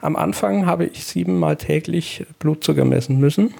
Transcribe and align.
Am 0.00 0.14
Anfang 0.14 0.66
habe 0.66 0.86
ich 0.86 1.04
siebenmal 1.04 1.56
täglich 1.56 2.24
Blutzucker 2.38 2.84
messen 2.84 3.18
müssen. 3.18 3.52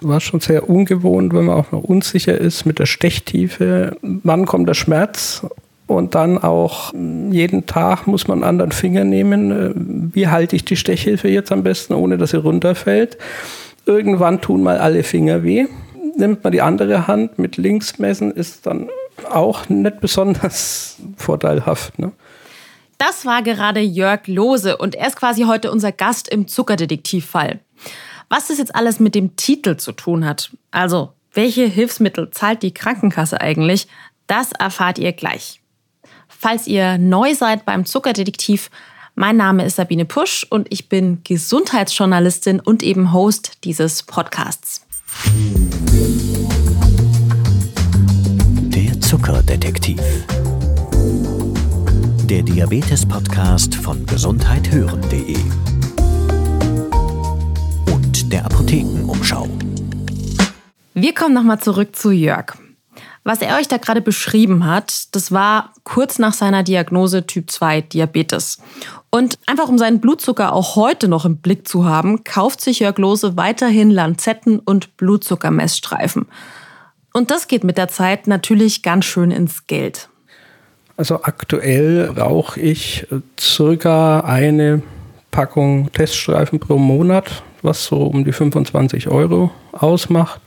War 0.00 0.20
schon 0.20 0.40
sehr 0.40 0.68
ungewohnt, 0.68 1.34
wenn 1.34 1.46
man 1.46 1.56
auch 1.56 1.72
noch 1.72 1.82
unsicher 1.82 2.36
ist 2.38 2.64
mit 2.64 2.78
der 2.78 2.86
Stechtiefe. 2.86 3.96
Wann 4.02 4.46
kommt 4.46 4.68
der 4.68 4.74
Schmerz? 4.74 5.46
Und 5.86 6.14
dann 6.14 6.38
auch 6.38 6.92
jeden 7.30 7.66
Tag 7.66 8.06
muss 8.06 8.26
man 8.26 8.38
einen 8.38 8.48
anderen 8.48 8.72
Finger 8.72 9.04
nehmen. 9.04 10.10
Wie 10.12 10.28
halte 10.28 10.56
ich 10.56 10.64
die 10.64 10.76
Stechhilfe 10.76 11.28
jetzt 11.28 11.52
am 11.52 11.62
besten, 11.62 11.92
ohne 11.94 12.18
dass 12.18 12.30
sie 12.30 12.40
runterfällt? 12.40 13.18
Irgendwann 13.84 14.40
tun 14.40 14.62
mal 14.62 14.78
alle 14.78 15.02
Finger 15.02 15.44
weh. 15.44 15.66
Nimmt 16.16 16.42
man 16.42 16.52
die 16.52 16.62
andere 16.62 17.06
Hand 17.06 17.38
mit 17.38 17.56
links 17.56 17.98
messen, 17.98 18.32
ist 18.32 18.66
dann 18.66 18.88
auch 19.30 19.68
nicht 19.68 20.00
besonders 20.00 20.96
vorteilhaft. 21.16 21.98
Ne? 21.98 22.12
Das 22.98 23.26
war 23.26 23.42
gerade 23.42 23.80
Jörg 23.80 24.26
Lose 24.26 24.76
und 24.76 24.94
er 24.94 25.08
ist 25.08 25.16
quasi 25.16 25.42
heute 25.42 25.70
unser 25.70 25.92
Gast 25.92 26.28
im 26.28 26.48
Zuckerdetektivfall. 26.48 27.60
Was 28.28 28.48
das 28.48 28.58
jetzt 28.58 28.74
alles 28.74 29.00
mit 29.00 29.14
dem 29.14 29.36
Titel 29.36 29.76
zu 29.76 29.92
tun 29.92 30.24
hat, 30.24 30.50
also 30.70 31.12
welche 31.32 31.66
Hilfsmittel 31.66 32.30
zahlt 32.30 32.62
die 32.62 32.72
Krankenkasse 32.72 33.40
eigentlich, 33.40 33.86
das 34.26 34.52
erfahrt 34.52 34.98
ihr 34.98 35.12
gleich. 35.12 35.60
Falls 36.26 36.66
ihr 36.66 36.98
neu 36.98 37.34
seid 37.34 37.66
beim 37.66 37.84
Zuckerdetektiv, 37.84 38.70
mein 39.14 39.36
Name 39.36 39.64
ist 39.64 39.76
Sabine 39.76 40.04
Pusch 40.04 40.46
und 40.48 40.66
ich 40.70 40.88
bin 40.88 41.20
Gesundheitsjournalistin 41.24 42.60
und 42.60 42.82
eben 42.82 43.12
Host 43.12 43.64
dieses 43.64 44.02
Podcasts. 44.02 44.86
Der 48.70 49.00
Zuckerdetektiv. 49.00 50.00
Der 52.28 52.42
Diabetes-Podcast 52.42 53.76
von 53.76 54.04
gesundheithören.de 54.04 55.36
und 57.92 58.32
der 58.32 58.44
Apothekenumschau. 58.44 59.48
Wir 60.94 61.14
kommen 61.14 61.34
nochmal 61.34 61.60
zurück 61.60 61.94
zu 61.94 62.10
Jörg. 62.10 62.54
Was 63.22 63.42
er 63.42 63.56
euch 63.58 63.68
da 63.68 63.76
gerade 63.76 64.00
beschrieben 64.00 64.66
hat, 64.66 65.14
das 65.14 65.30
war 65.30 65.72
kurz 65.84 66.18
nach 66.18 66.32
seiner 66.32 66.64
Diagnose 66.64 67.28
Typ 67.28 67.48
2 67.48 67.82
Diabetes. 67.82 68.58
Und 69.10 69.38
einfach 69.46 69.68
um 69.68 69.78
seinen 69.78 70.00
Blutzucker 70.00 70.52
auch 70.52 70.74
heute 70.74 71.06
noch 71.06 71.26
im 71.26 71.36
Blick 71.36 71.68
zu 71.68 71.84
haben, 71.84 72.24
kauft 72.24 72.60
sich 72.60 72.80
Jörg 72.80 72.98
Lose 72.98 73.36
weiterhin 73.36 73.92
Lanzetten 73.92 74.58
und 74.58 74.96
Blutzuckermessstreifen. 74.96 76.26
Und 77.12 77.30
das 77.30 77.46
geht 77.46 77.62
mit 77.62 77.78
der 77.78 77.86
Zeit 77.86 78.26
natürlich 78.26 78.82
ganz 78.82 79.04
schön 79.04 79.30
ins 79.30 79.68
Geld. 79.68 80.08
Also 80.96 81.22
aktuell 81.22 82.10
rauche 82.16 82.58
ich 82.60 83.06
circa 83.38 84.20
eine 84.20 84.82
Packung 85.30 85.92
Teststreifen 85.92 86.58
pro 86.58 86.78
Monat, 86.78 87.42
was 87.60 87.84
so 87.84 88.04
um 88.04 88.24
die 88.24 88.32
25 88.32 89.08
Euro 89.08 89.50
ausmacht, 89.72 90.40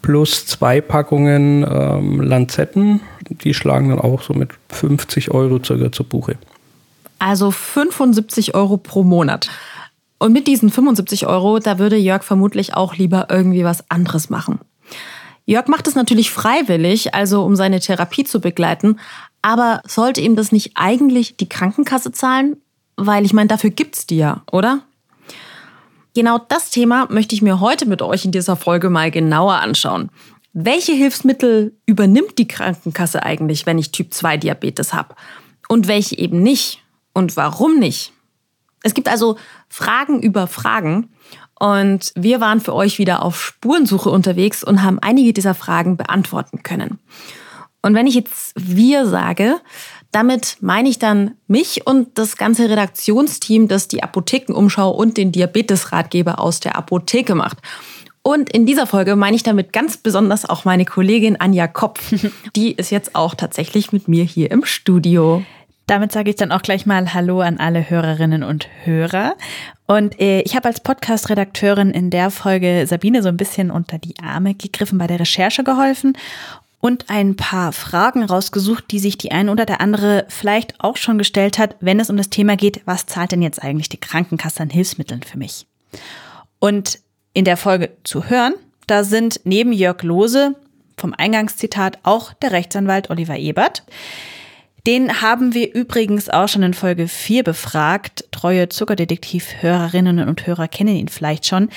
plus 0.00 0.46
zwei 0.46 0.80
Packungen 0.80 1.66
ähm, 1.70 2.22
Lanzetten, 2.22 3.00
die 3.28 3.52
schlagen 3.52 3.90
dann 3.90 4.00
auch 4.00 4.22
so 4.22 4.32
mit 4.32 4.50
50 4.70 5.30
Euro 5.32 5.62
circa 5.62 5.92
zur 5.92 6.06
Buche. 6.06 6.36
Also 7.18 7.50
75 7.50 8.54
Euro 8.54 8.78
pro 8.78 9.02
Monat. 9.02 9.50
Und 10.18 10.32
mit 10.32 10.46
diesen 10.46 10.70
75 10.70 11.26
Euro, 11.26 11.58
da 11.58 11.78
würde 11.78 11.96
Jörg 11.96 12.22
vermutlich 12.22 12.74
auch 12.74 12.94
lieber 12.96 13.26
irgendwie 13.30 13.64
was 13.64 13.90
anderes 13.90 14.30
machen. 14.30 14.60
Jörg 15.44 15.66
macht 15.66 15.88
es 15.88 15.94
natürlich 15.94 16.30
freiwillig, 16.30 17.14
also 17.14 17.44
um 17.44 17.56
seine 17.56 17.80
Therapie 17.80 18.24
zu 18.24 18.40
begleiten, 18.40 19.00
aber 19.42 19.82
sollte 19.86 20.20
ihm 20.20 20.36
das 20.36 20.52
nicht 20.52 20.72
eigentlich 20.74 21.36
die 21.36 21.48
Krankenkasse 21.48 22.12
zahlen 22.12 22.56
weil 23.00 23.24
ich 23.24 23.32
meine, 23.32 23.48
dafür 23.48 23.70
gibt's 23.70 24.06
die 24.06 24.18
ja, 24.18 24.42
oder? 24.52 24.82
Genau 26.14 26.38
das 26.38 26.70
Thema 26.70 27.06
möchte 27.08 27.34
ich 27.34 27.42
mir 27.42 27.60
heute 27.60 27.86
mit 27.86 28.02
euch 28.02 28.24
in 28.24 28.32
dieser 28.32 28.56
Folge 28.56 28.90
mal 28.90 29.10
genauer 29.10 29.54
anschauen. 29.54 30.10
Welche 30.52 30.92
Hilfsmittel 30.92 31.74
übernimmt 31.86 32.36
die 32.36 32.48
Krankenkasse 32.48 33.22
eigentlich, 33.22 33.64
wenn 33.64 33.78
ich 33.78 33.92
Typ 33.92 34.12
2 34.12 34.36
Diabetes 34.36 34.92
habe? 34.92 35.14
Und 35.68 35.88
welche 35.88 36.18
eben 36.18 36.42
nicht? 36.42 36.82
Und 37.14 37.36
warum 37.36 37.78
nicht? 37.78 38.12
Es 38.82 38.92
gibt 38.92 39.08
also 39.08 39.36
Fragen 39.68 40.20
über 40.20 40.46
Fragen. 40.46 41.10
Und 41.58 42.12
wir 42.16 42.40
waren 42.40 42.60
für 42.60 42.74
euch 42.74 42.98
wieder 42.98 43.22
auf 43.22 43.40
Spurensuche 43.40 44.10
unterwegs 44.10 44.64
und 44.64 44.82
haben 44.82 44.98
einige 44.98 45.32
dieser 45.32 45.54
Fragen 45.54 45.96
beantworten 45.96 46.62
können. 46.62 46.98
Und 47.82 47.94
wenn 47.94 48.06
ich 48.06 48.14
jetzt 48.14 48.52
wir 48.56 49.06
sage, 49.06 49.60
damit 50.12 50.56
meine 50.60 50.88
ich 50.88 50.98
dann 50.98 51.36
mich 51.46 51.86
und 51.86 52.18
das 52.18 52.36
ganze 52.36 52.68
Redaktionsteam, 52.68 53.68
das 53.68 53.88
die 53.88 54.02
Apothekenumschau 54.02 54.90
und 54.90 55.16
den 55.16 55.32
Diabetesratgeber 55.32 56.40
aus 56.40 56.60
der 56.60 56.76
Apotheke 56.76 57.34
macht. 57.34 57.58
Und 58.22 58.50
in 58.50 58.66
dieser 58.66 58.86
Folge 58.86 59.16
meine 59.16 59.36
ich 59.36 59.42
damit 59.42 59.72
ganz 59.72 59.96
besonders 59.96 60.48
auch 60.48 60.64
meine 60.64 60.84
Kollegin 60.84 61.40
Anja 61.40 61.66
Kopf. 61.68 62.12
Die 62.56 62.72
ist 62.72 62.90
jetzt 62.90 63.14
auch 63.14 63.34
tatsächlich 63.34 63.92
mit 63.92 64.08
mir 64.08 64.24
hier 64.24 64.50
im 64.50 64.64
Studio. 64.64 65.42
Damit 65.86 66.12
sage 66.12 66.30
ich 66.30 66.36
dann 66.36 66.52
auch 66.52 66.62
gleich 66.62 66.86
mal 66.86 67.14
Hallo 67.14 67.40
an 67.40 67.58
alle 67.58 67.88
Hörerinnen 67.88 68.44
und 68.44 68.68
Hörer. 68.84 69.34
Und 69.86 70.20
äh, 70.20 70.42
ich 70.42 70.54
habe 70.54 70.68
als 70.68 70.80
Podcast-Redakteurin 70.80 71.90
in 71.90 72.10
der 72.10 72.30
Folge 72.30 72.86
Sabine 72.86 73.22
so 73.22 73.28
ein 73.28 73.36
bisschen 73.36 73.70
unter 73.70 73.98
die 73.98 74.14
Arme 74.22 74.54
gegriffen, 74.54 74.98
bei 74.98 75.06
der 75.06 75.18
Recherche 75.18 75.64
geholfen 75.64 76.12
und 76.80 77.10
ein 77.10 77.36
paar 77.36 77.72
Fragen 77.72 78.24
rausgesucht, 78.24 78.90
die 78.90 78.98
sich 78.98 79.18
die 79.18 79.32
eine 79.32 79.52
oder 79.52 79.66
der 79.66 79.80
andere 79.80 80.26
vielleicht 80.28 80.80
auch 80.80 80.96
schon 80.96 81.18
gestellt 81.18 81.58
hat, 81.58 81.76
wenn 81.80 82.00
es 82.00 82.10
um 82.10 82.16
das 82.16 82.30
Thema 82.30 82.56
geht, 82.56 82.80
was 82.86 83.06
zahlt 83.06 83.32
denn 83.32 83.42
jetzt 83.42 83.62
eigentlich 83.62 83.90
die 83.90 84.00
Krankenkasse 84.00 84.62
an 84.62 84.70
Hilfsmitteln 84.70 85.22
für 85.22 85.38
mich? 85.38 85.66
Und 86.58 86.98
in 87.34 87.44
der 87.44 87.56
Folge 87.56 87.96
zu 88.02 88.28
hören, 88.28 88.54
da 88.86 89.04
sind 89.04 89.40
neben 89.44 89.72
Jörg 89.72 90.02
Lose 90.02 90.56
vom 90.96 91.14
Eingangszitat 91.16 91.98
auch 92.02 92.32
der 92.34 92.52
Rechtsanwalt 92.52 93.10
Oliver 93.10 93.36
Ebert. 93.36 93.84
Den 94.86 95.20
haben 95.20 95.52
wir 95.54 95.74
übrigens 95.74 96.30
auch 96.30 96.48
schon 96.48 96.62
in 96.62 96.74
Folge 96.74 97.06
4 97.06 97.44
befragt. 97.44 98.24
Treue 98.30 98.68
Zuckerdetektiv-Hörerinnen 98.68 100.26
und 100.26 100.46
Hörer 100.46 100.68
kennen 100.68 100.96
ihn 100.96 101.08
vielleicht 101.08 101.46
schon, 101.46 101.68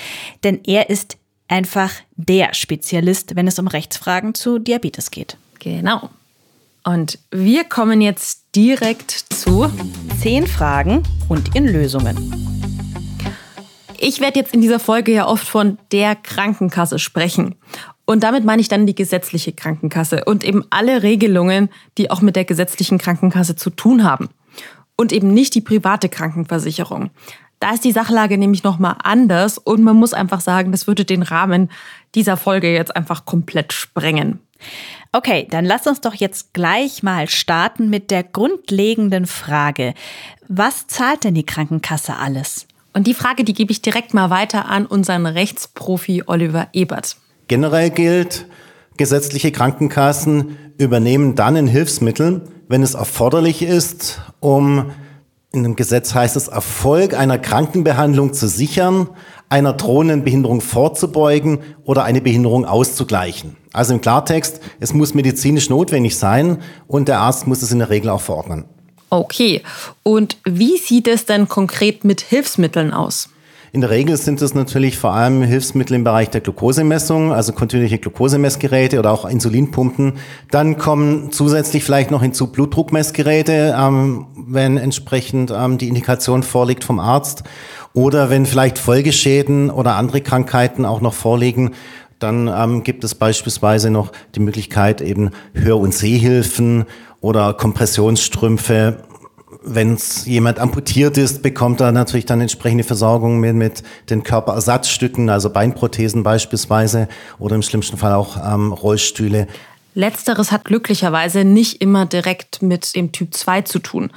denn 0.43 0.61
er 0.65 0.89
ist 0.89 1.17
einfach 1.53 1.91
der 2.15 2.55
Spezialist, 2.55 3.35
wenn 3.35 3.47
es 3.47 3.59
um 3.59 3.67
Rechtsfragen 3.67 4.33
zu 4.33 4.57
Diabetes 4.57 5.11
geht. 5.11 5.37
Genau. 5.59 6.09
Und 6.83 7.19
wir 7.29 7.63
kommen 7.63 8.01
jetzt 8.01 8.43
direkt 8.55 9.11
zu 9.11 9.71
zehn 10.19 10.47
Fragen 10.47 11.03
und 11.29 11.53
ihren 11.53 11.67
Lösungen. 11.67 12.17
Ich 13.99 14.19
werde 14.19 14.39
jetzt 14.39 14.53
in 14.53 14.61
dieser 14.61 14.79
Folge 14.79 15.13
ja 15.13 15.27
oft 15.27 15.47
von 15.47 15.77
der 15.91 16.15
Krankenkasse 16.15 16.97
sprechen. 16.97 17.55
Und 18.05 18.23
damit 18.23 18.43
meine 18.43 18.59
ich 18.59 18.67
dann 18.67 18.87
die 18.87 18.95
gesetzliche 18.95 19.53
Krankenkasse 19.53 20.25
und 20.25 20.43
eben 20.43 20.65
alle 20.71 21.03
Regelungen, 21.03 21.69
die 21.99 22.09
auch 22.09 22.21
mit 22.21 22.35
der 22.35 22.45
gesetzlichen 22.45 22.97
Krankenkasse 22.97 23.55
zu 23.55 23.69
tun 23.69 24.03
haben. 24.03 24.29
Und 24.97 25.13
eben 25.13 25.33
nicht 25.33 25.53
die 25.53 25.61
private 25.61 26.09
Krankenversicherung. 26.09 27.11
Da 27.63 27.71
ist 27.71 27.85
die 27.85 27.93
Sachlage 27.93 28.37
nämlich 28.37 28.65
nochmal 28.65 28.97
anders 29.01 29.57
und 29.57 29.83
man 29.83 29.95
muss 29.95 30.13
einfach 30.13 30.41
sagen, 30.41 30.73
das 30.73 30.85
würde 30.85 31.05
den 31.05 31.23
Rahmen 31.23 31.71
dieser 32.13 32.35
Folge 32.35 32.73
jetzt 32.73 32.93
einfach 32.93 33.23
komplett 33.23 33.71
sprengen. 33.71 34.41
Okay, 35.13 35.47
dann 35.49 35.63
lass 35.63 35.87
uns 35.87 36.01
doch 36.01 36.13
jetzt 36.13 36.53
gleich 36.53 37.03
mal 37.03 37.29
starten 37.29 37.89
mit 37.89 38.11
der 38.11 38.23
grundlegenden 38.23 39.27
Frage. 39.27 39.93
Was 40.49 40.87
zahlt 40.87 41.23
denn 41.23 41.35
die 41.35 41.45
Krankenkasse 41.45 42.17
alles? 42.17 42.67
Und 42.91 43.07
die 43.07 43.13
Frage, 43.13 43.45
die 43.45 43.53
gebe 43.53 43.71
ich 43.71 43.81
direkt 43.81 44.13
mal 44.13 44.29
weiter 44.29 44.65
an 44.65 44.85
unseren 44.85 45.25
Rechtsprofi 45.25 46.23
Oliver 46.25 46.67
Ebert. 46.73 47.15
Generell 47.47 47.91
gilt, 47.91 48.45
gesetzliche 48.97 49.53
Krankenkassen 49.53 50.57
übernehmen 50.77 51.35
dann 51.35 51.55
ein 51.55 51.67
Hilfsmittel, 51.67 52.41
wenn 52.67 52.83
es 52.83 52.93
erforderlich 52.93 53.61
ist, 53.61 54.19
um 54.41 54.91
in 55.53 55.61
dem 55.61 55.75
Gesetz 55.75 56.15
heißt 56.15 56.35
es, 56.35 56.47
Erfolg 56.47 57.13
einer 57.13 57.37
Krankenbehandlung 57.37 58.33
zu 58.33 58.47
sichern, 58.47 59.07
einer 59.49 59.73
drohenden 59.73 60.23
Behinderung 60.23 60.61
vorzubeugen 60.61 61.59
oder 61.83 62.03
eine 62.03 62.21
Behinderung 62.21 62.65
auszugleichen. 62.65 63.55
Also 63.71 63.93
im 63.93 64.01
Klartext, 64.01 64.59
es 64.79 64.93
muss 64.93 65.13
medizinisch 65.13 65.69
notwendig 65.69 66.17
sein 66.17 66.57
und 66.87 67.07
der 67.07 67.19
Arzt 67.19 67.45
muss 67.45 67.61
es 67.61 67.71
in 67.71 67.79
der 67.79 67.91
Regel 67.91 68.09
auch 68.09 68.21
verordnen. 68.21 68.65
Okay, 69.11 69.61
und 70.01 70.37
wie 70.43 70.77
sieht 70.77 71.07
es 71.07 71.27
denn 71.27 71.47
konkret 71.47 72.03
mit 72.03 72.21
Hilfsmitteln 72.21 72.91
aus? 72.91 73.29
In 73.75 73.81
der 73.81 73.89
Regel 73.89 74.15
sind 74.17 74.39
es 74.43 74.53
natürlich 74.53 74.99
vor 74.99 75.13
allem 75.13 75.41
Hilfsmittel 75.41 75.95
im 75.95 76.03
Bereich 76.03 76.29
der 76.29 76.41
Glukosemessung, 76.41 77.33
also 77.33 77.53
kontinuierliche 77.53 77.97
Glukosemessgeräte 77.97 78.99
oder 78.99 79.11
auch 79.11 79.25
Insulinpumpen. 79.25 80.13
Dann 80.51 80.77
kommen 80.77 81.31
zusätzlich 81.31 81.83
vielleicht 81.83 82.11
noch 82.11 82.21
hinzu 82.21 82.51
Blutdruckmessgeräte, 82.51 83.75
ähm, 83.75 84.27
wenn 84.35 84.77
entsprechend 84.77 85.51
ähm, 85.51 85.79
die 85.79 85.87
Indikation 85.87 86.43
vorliegt 86.43 86.83
vom 86.83 86.99
Arzt. 86.99 87.45
Oder 87.93 88.29
wenn 88.29 88.45
vielleicht 88.45 88.77
Folgeschäden 88.77 89.71
oder 89.71 89.95
andere 89.95 90.21
Krankheiten 90.21 90.85
auch 90.85 91.01
noch 91.01 91.15
vorliegen, 91.15 91.71
dann 92.19 92.47
ähm, 92.47 92.83
gibt 92.83 93.03
es 93.03 93.15
beispielsweise 93.15 93.89
noch 93.89 94.11
die 94.35 94.39
Möglichkeit 94.39 95.01
eben 95.01 95.31
Hör- 95.55 95.79
und 95.79 95.95
Sehhilfen 95.95 96.85
oder 97.21 97.53
Kompressionsstrümpfe 97.55 98.99
wenn 99.63 99.93
es 99.93 100.25
jemand 100.25 100.59
amputiert 100.59 101.17
ist, 101.17 101.41
bekommt 101.41 101.81
er 101.81 101.91
natürlich 101.91 102.25
dann 102.25 102.41
entsprechende 102.41 102.83
Versorgung 102.83 103.39
mit, 103.39 103.55
mit 103.55 103.83
den 104.09 104.23
Körperersatzstücken, 104.23 105.29
also 105.29 105.49
Beinprothesen 105.49 106.23
beispielsweise 106.23 107.07
oder 107.39 107.55
im 107.55 107.61
schlimmsten 107.61 107.97
Fall 107.97 108.13
auch 108.13 108.37
ähm, 108.37 108.73
Rollstühle. 108.73 109.47
Letzteres 109.95 110.51
hat 110.51 110.65
glücklicherweise 110.65 111.45
nicht 111.45 111.81
immer 111.81 112.05
direkt 112.05 112.61
mit 112.61 112.95
dem 112.95 113.11
Typ 113.11 113.33
2 113.33 113.61
zu 113.61 113.79
tun. 113.79 114.11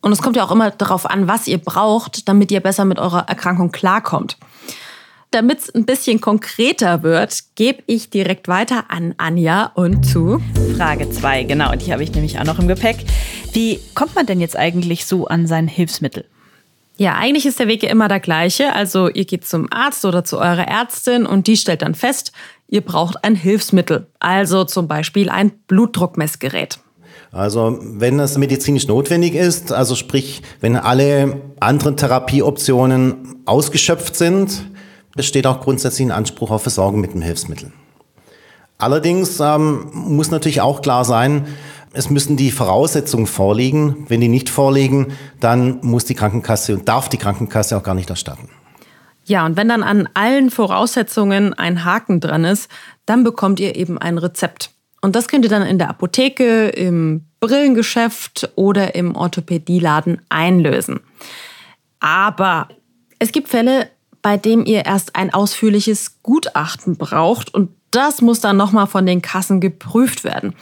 Und 0.00 0.12
es 0.12 0.22
kommt 0.22 0.36
ja 0.36 0.44
auch 0.44 0.52
immer 0.52 0.70
darauf 0.70 1.08
an, 1.08 1.28
was 1.28 1.46
ihr 1.46 1.58
braucht, 1.58 2.28
damit 2.28 2.50
ihr 2.50 2.60
besser 2.60 2.84
mit 2.84 2.98
eurer 2.98 3.28
Erkrankung 3.28 3.70
klarkommt. 3.70 4.38
Damit 5.30 5.58
es 5.58 5.74
ein 5.74 5.84
bisschen 5.84 6.22
konkreter 6.22 7.02
wird, 7.02 7.38
gebe 7.54 7.82
ich 7.86 8.08
direkt 8.08 8.48
weiter 8.48 8.84
an 8.88 9.14
Anja 9.18 9.72
und 9.74 10.06
zu 10.06 10.40
Frage 10.78 11.10
2. 11.10 11.44
Genau, 11.44 11.74
die 11.74 11.92
habe 11.92 12.02
ich 12.02 12.12
nämlich 12.14 12.38
auch 12.38 12.44
noch 12.44 12.58
im 12.58 12.66
Gepäck. 12.66 12.96
Wie 13.52 13.78
kommt 13.94 14.14
man 14.14 14.24
denn 14.24 14.40
jetzt 14.40 14.56
eigentlich 14.56 15.04
so 15.04 15.26
an 15.26 15.46
sein 15.46 15.68
Hilfsmittel? 15.68 16.24
Ja, 16.96 17.14
eigentlich 17.16 17.44
ist 17.44 17.58
der 17.58 17.68
Weg 17.68 17.82
ja 17.82 17.90
immer 17.90 18.08
der 18.08 18.20
gleiche. 18.20 18.72
Also 18.74 19.08
ihr 19.08 19.26
geht 19.26 19.46
zum 19.46 19.70
Arzt 19.70 20.06
oder 20.06 20.24
zu 20.24 20.38
eurer 20.38 20.66
Ärztin 20.66 21.26
und 21.26 21.46
die 21.46 21.58
stellt 21.58 21.82
dann 21.82 21.94
fest, 21.94 22.32
ihr 22.66 22.80
braucht 22.80 23.22
ein 23.22 23.34
Hilfsmittel. 23.34 24.06
Also 24.20 24.64
zum 24.64 24.88
Beispiel 24.88 25.28
ein 25.28 25.50
Blutdruckmessgerät. 25.66 26.78
Also 27.32 27.78
wenn 27.82 28.18
es 28.18 28.38
medizinisch 28.38 28.86
notwendig 28.86 29.34
ist, 29.34 29.72
also 29.72 29.94
sprich, 29.94 30.40
wenn 30.60 30.74
alle 30.76 31.42
anderen 31.60 31.98
Therapieoptionen 31.98 33.42
ausgeschöpft 33.44 34.16
sind, 34.16 34.64
besteht 35.16 35.46
auch 35.46 35.60
grundsätzlich 35.60 36.06
ein 36.06 36.12
Anspruch 36.12 36.50
auf 36.50 36.62
Versorgung 36.62 37.00
mit 37.00 37.12
dem 37.12 37.22
Hilfsmittel. 37.22 37.72
Allerdings 38.78 39.40
ähm, 39.40 39.90
muss 39.92 40.30
natürlich 40.30 40.60
auch 40.60 40.82
klar 40.82 41.04
sein, 41.04 41.46
es 41.92 42.10
müssen 42.10 42.36
die 42.36 42.50
Voraussetzungen 42.50 43.26
vorliegen. 43.26 44.06
Wenn 44.08 44.20
die 44.20 44.28
nicht 44.28 44.50
vorliegen, 44.50 45.08
dann 45.40 45.80
muss 45.82 46.04
die 46.04 46.14
Krankenkasse 46.14 46.74
und 46.74 46.88
darf 46.88 47.08
die 47.08 47.16
Krankenkasse 47.16 47.76
auch 47.76 47.82
gar 47.82 47.94
nicht 47.94 48.10
erstatten. 48.10 48.48
Ja, 49.24 49.44
und 49.44 49.56
wenn 49.56 49.68
dann 49.68 49.82
an 49.82 50.08
allen 50.14 50.50
Voraussetzungen 50.50 51.54
ein 51.54 51.84
Haken 51.84 52.20
dran 52.20 52.44
ist, 52.44 52.70
dann 53.04 53.24
bekommt 53.24 53.60
ihr 53.60 53.76
eben 53.76 53.98
ein 53.98 54.16
Rezept. 54.16 54.70
Und 55.00 55.16
das 55.16 55.28
könnt 55.28 55.44
ihr 55.44 55.50
dann 55.50 55.66
in 55.66 55.78
der 55.78 55.90
Apotheke, 55.90 56.68
im 56.68 57.26
Brillengeschäft 57.40 58.50
oder 58.56 58.94
im 58.94 59.14
Orthopädieladen 59.14 60.22
einlösen. 60.28 61.00
Aber 62.00 62.68
es 63.18 63.32
gibt 63.32 63.48
Fälle, 63.48 63.90
bei 64.22 64.36
dem 64.36 64.64
ihr 64.64 64.84
erst 64.86 65.16
ein 65.16 65.32
ausführliches 65.32 66.22
Gutachten 66.22 66.96
braucht 66.96 67.54
und 67.54 67.70
das 67.90 68.20
muss 68.20 68.40
dann 68.40 68.56
nochmal 68.56 68.86
von 68.86 69.06
den 69.06 69.22
Kassen 69.22 69.60
geprüft 69.60 70.24
werden. 70.24 70.54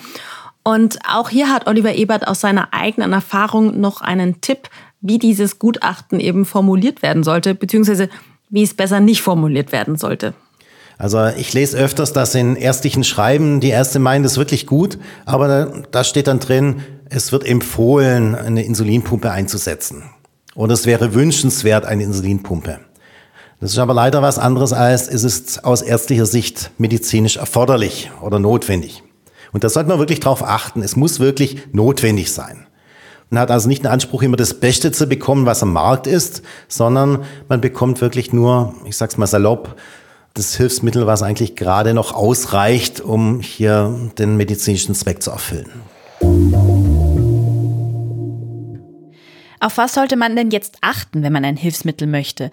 Und 0.63 0.99
auch 1.09 1.29
hier 1.29 1.53
hat 1.53 1.67
Oliver 1.67 1.95
Ebert 1.95 2.27
aus 2.27 2.41
seiner 2.41 2.73
eigenen 2.73 3.13
Erfahrung 3.13 3.81
noch 3.81 4.01
einen 4.01 4.41
Tipp, 4.41 4.69
wie 5.01 5.19
dieses 5.19 5.59
Gutachten 5.59 6.19
eben 6.19 6.45
formuliert 6.45 7.03
werden 7.03 7.23
sollte, 7.23 7.55
beziehungsweise 7.55 8.09
wie 8.49 8.63
es 8.63 8.75
besser 8.75 9.01
nicht 9.01 9.23
formuliert 9.23 9.73
werden 9.73 9.97
sollte. 9.97 10.35
Also 10.99 11.27
ich 11.27 11.53
lese 11.53 11.77
öfters, 11.77 12.13
dass 12.13 12.35
in 12.35 12.57
ärztlichen 12.57 13.05
Schreiben 13.05 13.61
die 13.61 13.69
Ärzte 13.69 13.99
meinen, 13.99 14.23
das 14.23 14.33
ist 14.33 14.39
wirklich 14.39 14.67
gut, 14.67 14.99
aber 15.27 15.85
da, 15.91 16.05
steht 16.05 16.27
dann 16.27 16.41
drin, 16.41 16.81
es 17.11 17.33
wird 17.33 17.45
empfohlen, 17.45 18.35
eine 18.35 18.65
Insulinpumpe 18.65 19.31
einzusetzen. 19.31 20.05
Oder 20.55 20.73
es 20.73 20.87
wäre 20.87 21.15
wünschenswert, 21.15 21.85
eine 21.85 22.03
Insulinpumpe. 22.05 22.81
Das 23.67 23.73
ist 23.73 23.81
aber 23.81 23.95
leider 23.95 24.23
was 24.23 24.39
anderes 24.39 24.73
als, 24.73 25.09
es 25.09 25.25
ist 25.25 25.65
aus 25.65 25.83
ärztlicher 25.83 26.25
Sicht 26.25 26.71
medizinisch 26.79 27.37
erforderlich 27.37 28.13
oder 28.23 28.39
notwendig. 28.39 29.03
Und 29.53 29.65
da 29.65 29.69
sollte 29.69 29.89
man 29.89 29.99
wirklich 29.99 30.21
drauf 30.21 30.45
achten. 30.45 30.83
Es 30.83 30.95
muss 30.95 31.19
wirklich 31.19 31.59
notwendig 31.73 32.33
sein. 32.33 32.69
Man 33.29 33.41
hat 33.41 33.51
also 33.51 33.67
nicht 33.67 33.83
den 33.83 33.91
Anspruch, 33.91 34.23
immer 34.23 34.37
das 34.37 34.61
Beste 34.61 34.93
zu 34.93 35.09
bekommen, 35.09 35.47
was 35.47 35.65
am 35.65 35.73
Markt 35.73 36.07
ist, 36.07 36.43
sondern 36.69 37.25
man 37.49 37.61
bekommt 37.61 38.01
wirklich 38.01 38.33
nur, 38.33 38.73
ich 38.85 38.97
sag's 38.97 39.17
mal 39.17 39.27
salopp, 39.27 39.75
das 40.35 40.55
Hilfsmittel, 40.55 41.09
was 41.09 41.25
eigentlich 41.25 41.57
gerade 41.57 41.93
noch 41.93 42.15
ausreicht, 42.15 43.01
um 43.01 43.41
hier 43.41 44.13
den 44.17 44.37
medizinischen 44.37 44.95
Zweck 44.95 45.25
zu 45.25 45.33
erfüllen. 45.33 45.73
Auf 49.59 49.77
was 49.77 49.95
sollte 49.95 50.15
man 50.15 50.37
denn 50.37 50.53
jetzt 50.53 50.77
achten, 50.83 51.25
wenn 51.25 51.33
man 51.33 51.45
ein 51.45 51.57
Hilfsmittel 51.57 52.07
möchte? 52.07 52.53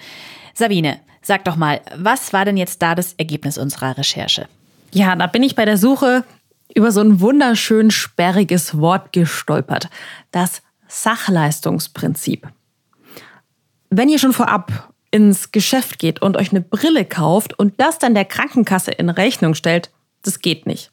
Sabine, 0.53 1.00
sag 1.21 1.45
doch 1.45 1.55
mal, 1.55 1.81
was 1.95 2.33
war 2.33 2.45
denn 2.45 2.57
jetzt 2.57 2.81
da 2.81 2.95
das 2.95 3.13
Ergebnis 3.13 3.57
unserer 3.57 3.97
Recherche? 3.97 4.47
Ja, 4.91 5.15
da 5.15 5.27
bin 5.27 5.44
ich 5.44 5.55
bei 5.55 5.65
der 5.65 5.77
Suche 5.77 6.23
über 6.75 6.91
so 6.91 7.01
ein 7.01 7.19
wunderschön 7.19 7.91
sperriges 7.91 8.77
Wort 8.77 9.11
gestolpert. 9.13 9.89
Das 10.31 10.61
Sachleistungsprinzip. 10.88 12.47
Wenn 13.89 14.09
ihr 14.09 14.19
schon 14.19 14.33
vorab 14.33 14.94
ins 15.11 15.51
Geschäft 15.51 16.00
geht 16.00 16.21
und 16.21 16.38
euch 16.38 16.51
eine 16.51 16.61
Brille 16.61 17.05
kauft 17.05 17.57
und 17.57 17.79
das 17.79 18.00
dann 18.00 18.15
der 18.15 18.25
Krankenkasse 18.25 18.91
in 18.91 19.09
Rechnung 19.09 19.53
stellt, 19.53 19.91
das 20.23 20.39
geht 20.39 20.65
nicht. 20.65 20.89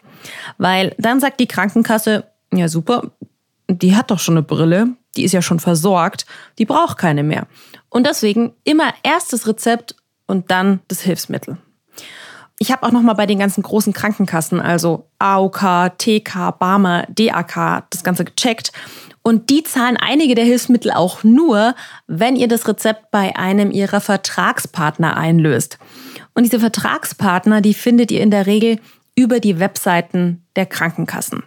Weil 0.59 0.95
dann 0.99 1.21
sagt 1.21 1.41
die 1.41 1.47
Krankenkasse, 1.47 2.25
ja 2.53 2.69
super, 2.69 3.12
die 3.69 3.97
hat 3.97 4.11
doch 4.11 4.19
schon 4.19 4.35
eine 4.35 4.43
Brille, 4.43 4.89
die 5.17 5.25
ist 5.25 5.33
ja 5.33 5.43
schon 5.43 5.61
versorgt, 5.61 6.27
die 6.59 6.67
braucht 6.67 6.99
keine 6.99 7.23
mehr. 7.23 7.47
Und 7.91 8.07
deswegen 8.07 8.55
immer 8.65 8.95
erst 9.03 9.33
das 9.33 9.47
Rezept 9.47 9.97
und 10.27 10.51
dann 10.51 10.81
das 10.89 11.01
Hilfsmittel. 11.03 11.59
Ich 12.59 12.71
habe 12.71 12.87
auch 12.87 12.93
noch 12.93 13.03
mal 13.03 13.15
bei 13.15 13.27
den 13.27 13.39
ganzen 13.39 13.63
großen 13.63 13.93
Krankenkassen, 13.93 14.61
also 14.61 15.09
AOK, 15.19 15.99
TK, 15.99 16.53
Barmer, 16.59 17.07
DAK, 17.09 17.85
das 17.91 18.05
Ganze 18.05 18.25
gecheckt. 18.25 18.73
Und 19.23 19.51
die 19.51 19.65
zahlen 19.65 19.97
einige 19.97 20.35
der 20.35 20.45
Hilfsmittel 20.45 20.93
auch 20.93 21.25
nur, 21.25 21.75
wenn 22.07 22.37
ihr 22.37 22.49
das 22.49 22.69
Rezept 22.69 23.11
bei 23.11 23.37
einem 23.37 23.71
ihrer 23.71 24.01
Vertragspartner 24.01 25.17
einlöst. 25.17 25.79
Und 26.35 26.45
diese 26.45 26.61
Vertragspartner, 26.61 27.61
die 27.61 27.75
findet 27.75 28.11
ihr 28.11 28.21
in 28.21 28.31
der 28.31 28.47
Regel 28.47 28.79
über 29.15 29.41
die 29.41 29.59
Webseiten 29.59 30.45
der 30.55 30.67
Krankenkassen. 30.67 31.43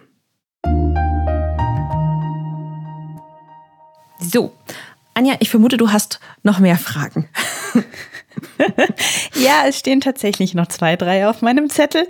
So, 4.20 4.52
Anja, 5.14 5.36
ich 5.38 5.48
vermute, 5.48 5.76
du 5.76 5.92
hast 5.92 6.20
noch 6.42 6.58
mehr 6.58 6.76
Fragen. 6.76 7.28
ja, 9.34 9.64
es 9.66 9.78
stehen 9.78 10.00
tatsächlich 10.00 10.54
noch 10.54 10.66
zwei, 10.66 10.96
drei 10.96 11.28
auf 11.28 11.40
meinem 11.40 11.70
Zettel. 11.70 12.08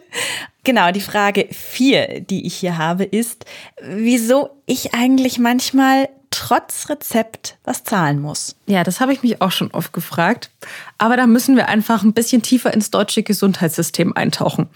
Genau, 0.64 0.90
die 0.90 1.02
Frage 1.02 1.48
vier, 1.50 2.20
die 2.20 2.46
ich 2.46 2.54
hier 2.54 2.78
habe, 2.78 3.04
ist, 3.04 3.44
wieso 3.82 4.50
ich 4.64 4.94
eigentlich 4.94 5.38
manchmal 5.38 6.08
trotz 6.30 6.88
Rezept 6.88 7.58
was 7.64 7.84
zahlen 7.84 8.20
muss. 8.20 8.56
Ja, 8.66 8.82
das 8.82 9.00
habe 9.00 9.12
ich 9.12 9.22
mich 9.22 9.40
auch 9.40 9.52
schon 9.52 9.70
oft 9.70 9.92
gefragt. 9.92 10.50
Aber 10.98 11.16
da 11.16 11.26
müssen 11.26 11.56
wir 11.56 11.68
einfach 11.68 12.02
ein 12.02 12.14
bisschen 12.14 12.42
tiefer 12.42 12.72
ins 12.72 12.90
deutsche 12.90 13.22
Gesundheitssystem 13.22 14.16
eintauchen. 14.16 14.68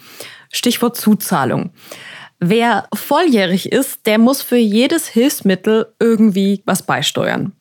Stichwort 0.52 0.97
Zuzahlung. 0.97 1.70
Wer 2.38 2.87
volljährig 2.94 3.73
ist, 3.73 4.06
der 4.06 4.18
muss 4.18 4.42
für 4.42 4.56
jedes 4.56 5.08
Hilfsmittel 5.08 5.92
irgendwie 5.99 6.62
was 6.64 6.82
beisteuern. 6.82 7.52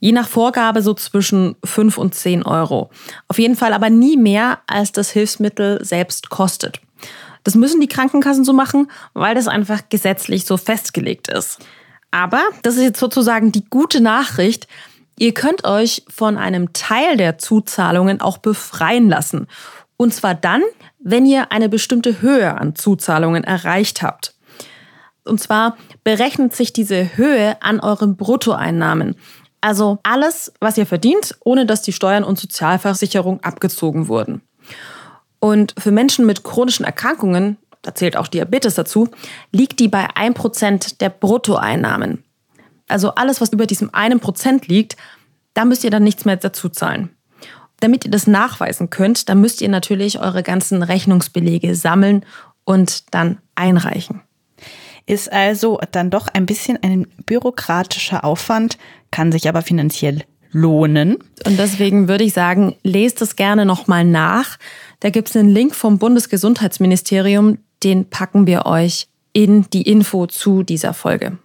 Je 0.00 0.12
nach 0.12 0.28
Vorgabe 0.28 0.82
so 0.82 0.94
zwischen 0.94 1.56
5 1.64 1.98
und 1.98 2.14
10 2.14 2.42
Euro. 2.42 2.90
Auf 3.28 3.38
jeden 3.38 3.54
Fall 3.54 3.72
aber 3.72 3.90
nie 3.90 4.16
mehr, 4.16 4.58
als 4.66 4.92
das 4.92 5.10
Hilfsmittel 5.10 5.84
selbst 5.84 6.30
kostet. 6.30 6.80
Das 7.44 7.54
müssen 7.54 7.80
die 7.80 7.88
Krankenkassen 7.88 8.44
so 8.44 8.52
machen, 8.52 8.90
weil 9.14 9.34
das 9.34 9.48
einfach 9.48 9.82
gesetzlich 9.88 10.44
so 10.44 10.56
festgelegt 10.56 11.28
ist. 11.28 11.58
Aber, 12.10 12.42
das 12.62 12.76
ist 12.76 12.82
jetzt 12.82 13.00
sozusagen 13.00 13.52
die 13.52 13.64
gute 13.64 14.00
Nachricht, 14.00 14.66
ihr 15.18 15.32
könnt 15.32 15.64
euch 15.64 16.02
von 16.08 16.36
einem 16.36 16.72
Teil 16.72 17.16
der 17.16 17.38
Zuzahlungen 17.38 18.20
auch 18.20 18.38
befreien 18.38 19.08
lassen. 19.08 19.46
Und 19.96 20.14
zwar 20.14 20.34
dann, 20.34 20.62
wenn 20.98 21.26
ihr 21.26 21.52
eine 21.52 21.68
bestimmte 21.68 22.22
Höhe 22.22 22.58
an 22.58 22.74
Zuzahlungen 22.74 23.44
erreicht 23.44 24.02
habt. 24.02 24.34
Und 25.24 25.40
zwar 25.40 25.76
berechnet 26.02 26.56
sich 26.56 26.72
diese 26.72 27.16
Höhe 27.16 27.62
an 27.62 27.80
euren 27.80 28.16
Bruttoeinnahmen. 28.16 29.16
Also 29.60 29.98
alles, 30.02 30.52
was 30.60 30.78
ihr 30.78 30.86
verdient, 30.86 31.36
ohne 31.44 31.66
dass 31.66 31.82
die 31.82 31.92
Steuern 31.92 32.24
und 32.24 32.38
Sozialversicherung 32.38 33.40
abgezogen 33.42 34.08
wurden. 34.08 34.42
Und 35.38 35.74
für 35.78 35.90
Menschen 35.90 36.26
mit 36.26 36.44
chronischen 36.44 36.84
Erkrankungen, 36.84 37.56
da 37.82 37.94
zählt 37.94 38.16
auch 38.16 38.28
Diabetes 38.28 38.74
dazu, 38.74 39.08
liegt 39.52 39.80
die 39.80 39.88
bei 39.88 40.08
1% 40.10 40.98
der 40.98 41.08
Bruttoeinnahmen. 41.08 42.24
Also 42.88 43.14
alles, 43.14 43.40
was 43.40 43.52
über 43.52 43.66
diesem 43.66 43.92
einen 43.94 44.20
Prozent 44.20 44.68
liegt, 44.68 44.96
da 45.54 45.64
müsst 45.64 45.84
ihr 45.84 45.90
dann 45.90 46.04
nichts 46.04 46.24
mehr 46.24 46.36
dazu 46.36 46.68
zahlen. 46.68 47.10
Damit 47.80 48.04
ihr 48.04 48.10
das 48.10 48.26
nachweisen 48.26 48.90
könnt, 48.90 49.28
dann 49.28 49.40
müsst 49.40 49.62
ihr 49.62 49.68
natürlich 49.68 50.20
eure 50.20 50.42
ganzen 50.42 50.82
Rechnungsbelege 50.82 51.74
sammeln 51.74 52.26
und 52.64 53.14
dann 53.14 53.38
einreichen. 53.54 54.20
Ist 55.06 55.32
also 55.32 55.80
dann 55.90 56.10
doch 56.10 56.28
ein 56.28 56.46
bisschen 56.46 56.78
ein 56.82 57.06
bürokratischer 57.24 58.24
Aufwand, 58.24 58.76
kann 59.10 59.32
sich 59.32 59.48
aber 59.48 59.62
finanziell 59.62 60.24
lohnen. 60.52 61.18
Und 61.46 61.58
deswegen 61.58 62.08
würde 62.08 62.24
ich 62.24 62.32
sagen, 62.32 62.76
lest 62.82 63.22
es 63.22 63.36
gerne 63.36 63.64
nochmal 63.64 64.04
nach. 64.04 64.58
Da 65.00 65.10
gibt 65.10 65.30
es 65.30 65.36
einen 65.36 65.48
Link 65.48 65.74
vom 65.74 65.98
Bundesgesundheitsministerium, 65.98 67.58
den 67.82 68.10
packen 68.10 68.46
wir 68.46 68.66
euch 68.66 69.08
in 69.32 69.66
die 69.72 69.82
Info 69.82 70.26
zu 70.26 70.62
dieser 70.62 70.92
Folge. 70.92 71.38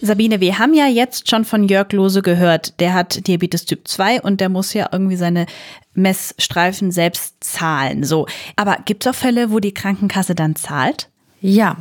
Sabine, 0.00 0.40
wir 0.40 0.58
haben 0.60 0.72
ja 0.72 0.86
jetzt 0.86 1.28
schon 1.28 1.44
von 1.44 1.68
Jörg 1.68 1.90
Lose 1.92 2.22
gehört, 2.22 2.78
der 2.78 2.94
hat 2.94 3.26
Diabetes 3.26 3.64
Typ 3.64 3.88
2 3.88 4.22
und 4.22 4.40
der 4.40 4.48
muss 4.48 4.72
ja 4.72 4.88
irgendwie 4.92 5.16
seine 5.16 5.46
Messstreifen 5.94 6.92
selbst 6.92 7.42
zahlen. 7.42 8.04
So. 8.04 8.26
Aber 8.54 8.78
gibt 8.84 9.04
es 9.04 9.12
auch 9.12 9.18
Fälle, 9.18 9.50
wo 9.50 9.58
die 9.58 9.74
Krankenkasse 9.74 10.36
dann 10.36 10.54
zahlt? 10.54 11.08
Ja. 11.40 11.76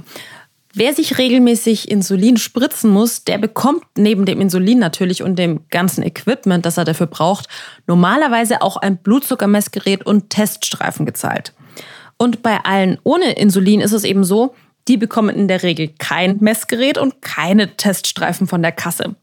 Wer 0.77 0.93
sich 0.93 1.17
regelmäßig 1.17 1.89
Insulin 1.89 2.35
spritzen 2.35 2.89
muss, 2.89 3.23
der 3.23 3.37
bekommt 3.37 3.85
neben 3.97 4.25
dem 4.25 4.41
Insulin 4.41 4.77
natürlich 4.77 5.23
und 5.23 5.39
dem 5.39 5.69
ganzen 5.69 6.03
Equipment, 6.03 6.65
das 6.65 6.77
er 6.77 6.83
dafür 6.83 7.07
braucht, 7.07 7.47
normalerweise 7.87 8.61
auch 8.61 8.75
ein 8.75 8.97
Blutzuckermessgerät 8.97 10.05
und 10.05 10.31
Teststreifen 10.31 11.05
gezahlt. 11.05 11.53
Und 12.17 12.43
bei 12.43 12.59
allen 12.65 12.99
ohne 13.03 13.37
Insulin 13.37 13.79
ist 13.79 13.93
es 13.93 14.03
eben 14.03 14.25
so, 14.25 14.53
die 14.89 14.97
bekommen 14.97 15.33
in 15.33 15.47
der 15.47 15.63
Regel 15.63 15.91
kein 15.97 16.39
Messgerät 16.41 16.97
und 16.97 17.21
keine 17.21 17.77
Teststreifen 17.77 18.45
von 18.45 18.61
der 18.61 18.73
Kasse. 18.73 19.15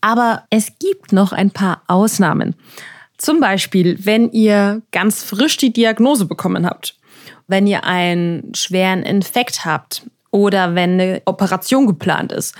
Aber 0.00 0.44
es 0.48 0.78
gibt 0.78 1.12
noch 1.12 1.32
ein 1.32 1.50
paar 1.50 1.82
Ausnahmen. 1.88 2.54
Zum 3.18 3.40
Beispiel, 3.40 3.98
wenn 4.04 4.30
ihr 4.30 4.82
ganz 4.92 5.24
frisch 5.24 5.56
die 5.56 5.72
Diagnose 5.72 6.26
bekommen 6.26 6.64
habt, 6.64 6.96
wenn 7.48 7.66
ihr 7.66 7.82
einen 7.82 8.54
schweren 8.54 9.02
Infekt 9.02 9.64
habt 9.64 10.04
oder 10.34 10.74
wenn 10.74 11.00
eine 11.00 11.22
Operation 11.26 11.86
geplant 11.86 12.32
ist. 12.32 12.56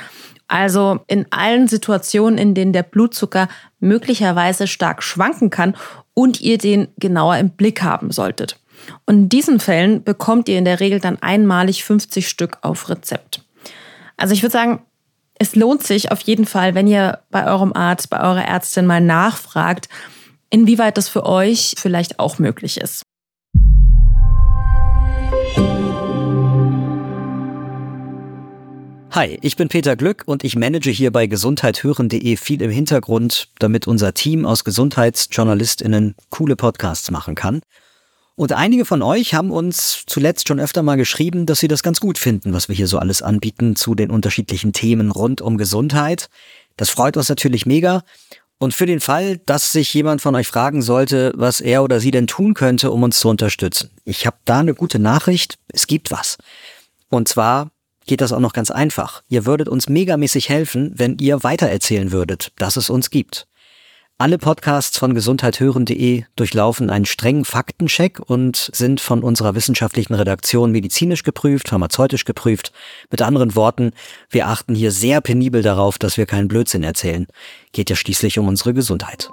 Also 0.47 1.01
in 1.09 1.27
allen 1.31 1.67
Situationen, 1.67 2.39
in 2.39 2.55
denen 2.55 2.73
der 2.73 2.85
Blutzucker 2.85 3.49
möglicherweise 3.81 4.69
stark 4.69 5.03
schwanken 5.03 5.51
kann 5.51 5.75
und 6.15 6.41
ihr 6.41 6.57
den 6.57 6.87
genauer 6.99 7.37
im 7.39 7.51
Blick 7.51 7.83
haben 7.83 8.13
solltet. 8.13 8.61
Und 9.07 9.15
in 9.17 9.29
diesen 9.29 9.59
Fällen 9.59 10.05
bekommt 10.05 10.49
ihr 10.49 10.57
in 10.57 10.65
der 10.65 10.79
Regel 10.79 11.01
dann 11.01 11.21
einmalig 11.21 11.83
50 11.83 12.29
Stück 12.29 12.59
auf 12.63 12.89
Rezept. 12.89 13.45
Also 14.17 14.35
ich 14.35 14.43
würde 14.45 14.53
sagen, 14.53 14.83
es 15.35 15.57
lohnt 15.57 15.83
sich 15.83 16.13
auf 16.13 16.21
jeden 16.21 16.47
Fall, 16.47 16.77
wenn 16.77 16.87
ihr 16.87 17.23
bei 17.33 17.45
eurem 17.45 17.73
Arzt, 17.73 18.09
bei 18.09 18.21
eurer 18.21 18.45
Ärztin 18.45 18.87
mal 18.87 19.01
nachfragt, 19.01 19.89
inwieweit 20.49 20.97
das 20.97 21.09
für 21.09 21.27
euch 21.27 21.75
vielleicht 21.77 22.21
auch 22.21 22.39
möglich 22.39 22.77
ist. 22.81 23.03
Hi, 29.15 29.39
ich 29.43 29.55
bin 29.55 29.69
Peter 29.69 29.95
Glück 29.95 30.25
und 30.27 30.43
ich 30.43 30.57
manage 30.57 30.91
hier 30.91 31.13
bei 31.13 31.29
gesundheithören.de 31.29 32.37
viel 32.37 32.61
im 32.61 32.73
Hintergrund, 32.73 33.49
damit 33.61 33.87
unser 33.87 34.13
Team 34.13 34.45
aus 34.45 34.65
Gesundheitsjournalistinnen 34.65 36.17
coole 36.31 36.57
Podcasts 36.57 37.13
machen 37.13 37.37
kann. 37.37 37.61
Und 38.35 38.51
einige 38.51 38.85
von 38.85 39.03
euch 39.03 39.33
haben 39.33 39.53
uns 39.53 40.03
zuletzt 40.09 40.49
schon 40.49 40.59
öfter 40.59 40.83
mal 40.83 40.97
geschrieben, 40.97 41.47
dass 41.47 41.61
sie 41.61 41.69
das 41.69 41.85
ganz 41.85 42.01
gut 42.01 42.19
finden, 42.19 42.53
was 42.55 42.67
wir 42.69 42.75
hier 42.75 42.89
so 42.89 42.99
alles 42.99 43.23
anbieten 43.23 43.77
zu 43.77 43.95
den 43.95 44.11
unterschiedlichen 44.11 44.73
Themen 44.73 45.13
rund 45.13 45.41
um 45.41 45.59
Gesundheit. 45.59 46.29
Das 46.77 46.91
freut 46.91 47.17
uns 47.17 47.29
natürlich 47.29 47.67
mega. 47.67 48.03
Und 48.59 48.75
für 48.75 48.87
den 48.87 48.99
Fall, 48.99 49.39
dass 49.47 49.71
sich 49.71 49.95
jemand 49.95 50.23
von 50.23 50.35
euch 50.35 50.49
fragen 50.49 50.83
sollte, 50.83 51.33
was 51.37 51.61
er 51.61 51.85
oder 51.85 52.01
sie 52.01 52.11
denn 52.11 52.27
tun 52.27 52.55
könnte, 52.55 52.91
um 52.91 53.05
uns 53.05 53.21
zu 53.21 53.29
unterstützen. 53.29 53.91
Ich 54.05 54.27
habe 54.27 54.39
da 54.45 54.59
eine 54.59 54.75
gute 54.75 54.99
Nachricht. 54.99 55.57
Es 55.69 55.87
gibt 55.87 56.11
was. 56.11 56.37
Und 57.11 57.29
zwar 57.29 57.71
geht 58.07 58.21
das 58.21 58.33
auch 58.33 58.41
noch 58.41 58.53
ganz 58.53 58.71
einfach. 58.71 59.23
Ihr 59.29 59.47
würdet 59.47 59.69
uns 59.69 59.89
megamäßig 59.89 60.49
helfen, 60.49 60.93
wenn 60.97 61.19
ihr 61.19 61.43
weitererzählen 61.43 62.13
würdet, 62.13 62.53
dass 62.57 62.77
es 62.77 62.91
uns 62.91 63.11
gibt. 63.11 63.47
Alle 64.17 64.39
Podcasts 64.39 64.97
von 64.97 65.13
gesundheithören.de 65.13 66.23
durchlaufen 66.37 66.89
einen 66.89 67.05
strengen 67.05 67.45
Faktencheck 67.45 68.21
und 68.21 68.71
sind 68.73 69.01
von 69.01 69.25
unserer 69.25 69.57
wissenschaftlichen 69.57 70.15
Redaktion 70.15 70.71
medizinisch 70.71 71.25
geprüft, 71.25 71.69
pharmazeutisch 71.69 72.25
geprüft. 72.25 72.73
Mit 73.11 73.23
anderen 73.23 73.57
Worten, 73.57 73.91
wir 74.31 74.47
achten 74.47 74.77
hier 74.77 74.93
sehr 74.93 75.21
penibel 75.21 75.63
darauf, 75.63 75.99
dass 75.99 76.17
wir 76.17 76.27
keinen 76.27 76.47
Blödsinn 76.47 76.85
erzählen. 76.85 77.27
Geht 77.73 77.91
ja 77.91 77.97
schließlich 77.97 78.39
um 78.39 78.47
unsere 78.47 78.73
Gesundheit. 78.73 79.31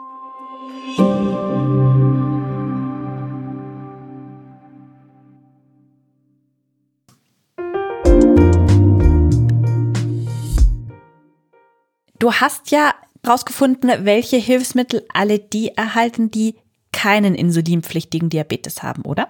Du 12.22 12.32
hast 12.32 12.70
ja 12.70 12.94
rausgefunden, 13.28 13.90
welche 14.06 14.38
Hilfsmittel 14.38 15.04
alle 15.12 15.40
die 15.40 15.70
erhalten, 15.76 16.30
die 16.30 16.54
keinen 16.94 17.34
insulinpflichtigen 17.34 18.30
Diabetes 18.30 18.84
haben, 18.84 19.02
oder? 19.06 19.30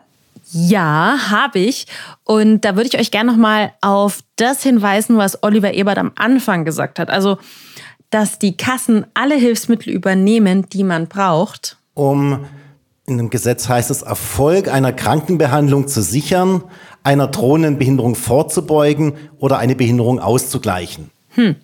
Ja, 0.52 1.18
habe 1.30 1.60
ich. 1.60 1.88
Und 2.26 2.66
da 2.66 2.76
würde 2.76 2.90
ich 2.90 3.00
euch 3.00 3.10
gerne 3.10 3.32
nochmal 3.32 3.72
auf 3.80 4.20
das 4.36 4.62
hinweisen, 4.62 5.16
was 5.16 5.42
Oliver 5.42 5.74
Ebert 5.74 6.00
am 6.00 6.12
Anfang 6.16 6.66
gesagt 6.66 7.00
hat. 7.00 7.10
Also, 7.10 7.38
dass 8.10 8.40
die 8.40 8.58
Kassen 8.58 9.06
alle 9.14 9.36
Hilfsmittel 9.36 9.94
übernehmen, 9.94 10.68
die 10.68 10.84
man 10.84 11.08
braucht. 11.08 11.78
Um, 11.94 12.46
in 13.06 13.18
dem 13.18 13.30
Gesetz 13.30 13.70
heißt 13.70 13.90
es, 13.90 14.02
Erfolg 14.02 14.68
einer 14.68 14.92
Krankenbehandlung 14.92 15.88
zu 15.88 16.02
sichern, 16.02 16.66
einer 17.04 17.28
drohenden 17.28 17.78
Behinderung 17.78 18.16
vorzubeugen 18.16 19.14
oder 19.38 19.60
eine 19.60 19.78
Behinderung 19.78 20.20
auszugleichen. 20.20 21.10
Hm. 21.30 21.56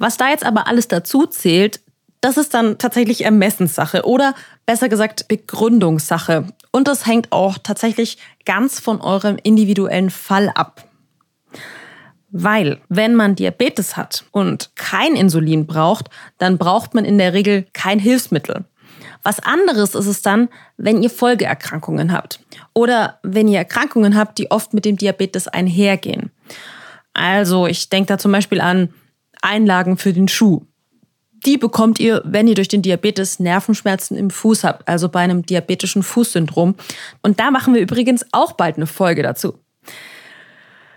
Was 0.00 0.16
da 0.16 0.30
jetzt 0.30 0.46
aber 0.46 0.66
alles 0.66 0.88
dazu 0.88 1.26
zählt, 1.26 1.80
das 2.22 2.38
ist 2.38 2.54
dann 2.54 2.78
tatsächlich 2.78 3.22
Ermessenssache 3.24 4.04
oder 4.06 4.34
besser 4.64 4.88
gesagt 4.88 5.28
Begründungssache. 5.28 6.46
Und 6.70 6.88
das 6.88 7.06
hängt 7.06 7.30
auch 7.32 7.58
tatsächlich 7.58 8.16
ganz 8.46 8.80
von 8.80 9.02
eurem 9.02 9.36
individuellen 9.42 10.08
Fall 10.08 10.48
ab. 10.48 10.84
Weil, 12.30 12.80
wenn 12.88 13.14
man 13.14 13.34
Diabetes 13.34 13.98
hat 13.98 14.24
und 14.30 14.70
kein 14.74 15.16
Insulin 15.16 15.66
braucht, 15.66 16.08
dann 16.38 16.56
braucht 16.56 16.94
man 16.94 17.04
in 17.04 17.18
der 17.18 17.34
Regel 17.34 17.66
kein 17.74 17.98
Hilfsmittel. 17.98 18.64
Was 19.22 19.40
anderes 19.40 19.94
ist 19.94 20.06
es 20.06 20.22
dann, 20.22 20.48
wenn 20.78 21.02
ihr 21.02 21.10
Folgeerkrankungen 21.10 22.12
habt 22.12 22.40
oder 22.72 23.18
wenn 23.22 23.48
ihr 23.48 23.58
Erkrankungen 23.58 24.16
habt, 24.16 24.38
die 24.38 24.50
oft 24.50 24.72
mit 24.72 24.86
dem 24.86 24.96
Diabetes 24.96 25.46
einhergehen. 25.46 26.30
Also 27.12 27.66
ich 27.66 27.90
denke 27.90 28.06
da 28.06 28.18
zum 28.18 28.32
Beispiel 28.32 28.62
an 28.62 28.94
Einlagen 29.42 29.96
für 29.96 30.12
den 30.12 30.28
Schuh. 30.28 30.62
Die 31.46 31.56
bekommt 31.56 31.98
ihr, 31.98 32.22
wenn 32.24 32.46
ihr 32.46 32.54
durch 32.54 32.68
den 32.68 32.82
Diabetes 32.82 33.40
Nervenschmerzen 33.40 34.16
im 34.16 34.30
Fuß 34.30 34.64
habt, 34.64 34.86
also 34.86 35.08
bei 35.08 35.20
einem 35.20 35.46
diabetischen 35.46 36.02
Fußsyndrom. 36.02 36.74
Und 37.22 37.40
da 37.40 37.50
machen 37.50 37.72
wir 37.72 37.80
übrigens 37.80 38.26
auch 38.32 38.52
bald 38.52 38.76
eine 38.76 38.86
Folge 38.86 39.22
dazu. 39.22 39.54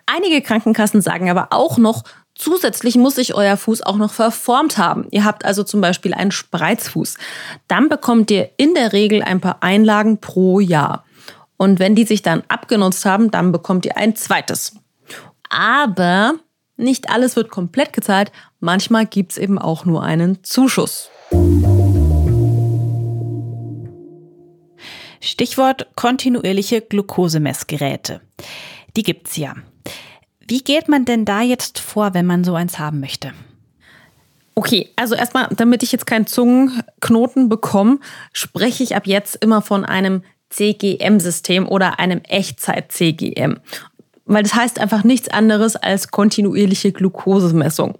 Einige 0.05 0.41
Krankenkassen 0.41 1.01
sagen 1.01 1.29
aber 1.29 1.47
auch 1.51 1.77
noch, 1.77 2.03
zusätzlich 2.35 2.95
muss 2.95 3.15
sich 3.15 3.35
euer 3.35 3.55
Fuß 3.55 3.83
auch 3.83 3.95
noch 3.95 4.11
verformt 4.11 4.77
haben. 4.77 5.07
Ihr 5.11 5.23
habt 5.23 5.45
also 5.45 5.63
zum 5.63 5.79
Beispiel 5.79 6.13
einen 6.13 6.31
Spreizfuß. 6.31 7.15
Dann 7.67 7.87
bekommt 7.87 8.29
ihr 8.29 8.49
in 8.57 8.73
der 8.73 8.91
Regel 8.91 9.21
ein 9.23 9.39
paar 9.39 9.57
Einlagen 9.61 10.19
pro 10.19 10.59
Jahr. 10.59 11.05
Und 11.55 11.79
wenn 11.79 11.95
die 11.95 12.03
sich 12.03 12.21
dann 12.21 12.43
abgenutzt 12.49 13.05
haben, 13.05 13.31
dann 13.31 13.53
bekommt 13.53 13.85
ihr 13.85 13.95
ein 13.95 14.15
zweites. 14.17 14.75
Aber 15.49 16.33
nicht 16.83 17.09
alles 17.09 17.35
wird 17.35 17.49
komplett 17.49 17.93
gezahlt, 17.93 18.31
manchmal 18.59 19.05
gibt 19.05 19.31
es 19.33 19.37
eben 19.37 19.57
auch 19.57 19.85
nur 19.85 20.03
einen 20.03 20.43
Zuschuss. 20.43 21.09
Stichwort 25.19 25.87
kontinuierliche 25.95 26.81
Glukosemessgeräte. 26.81 28.21
Die 28.95 29.03
gibt's 29.03 29.37
ja. 29.37 29.55
Wie 30.45 30.59
geht 30.59 30.89
man 30.89 31.05
denn 31.05 31.25
da 31.25 31.41
jetzt 31.41 31.79
vor, 31.79 32.13
wenn 32.13 32.25
man 32.25 32.43
so 32.43 32.55
eins 32.55 32.77
haben 32.77 32.99
möchte? 32.99 33.33
Okay, 34.55 34.89
also 34.95 35.15
erstmal, 35.15 35.47
damit 35.55 35.81
ich 35.81 35.91
jetzt 35.91 36.05
keinen 36.05 36.27
Zungenknoten 36.27 37.49
bekomme, 37.49 37.99
spreche 38.33 38.83
ich 38.83 38.95
ab 38.95 39.07
jetzt 39.07 39.35
immer 39.37 39.61
von 39.61 39.85
einem 39.85 40.23
CGM-System 40.49 41.67
oder 41.67 41.99
einem 41.99 42.21
Echtzeit-CGM 42.23 43.59
weil 44.25 44.43
das 44.43 44.55
heißt 44.55 44.79
einfach 44.79 45.03
nichts 45.03 45.29
anderes 45.29 45.75
als 45.75 46.09
kontinuierliche 46.09 46.91
Glukosemessung. 46.91 47.97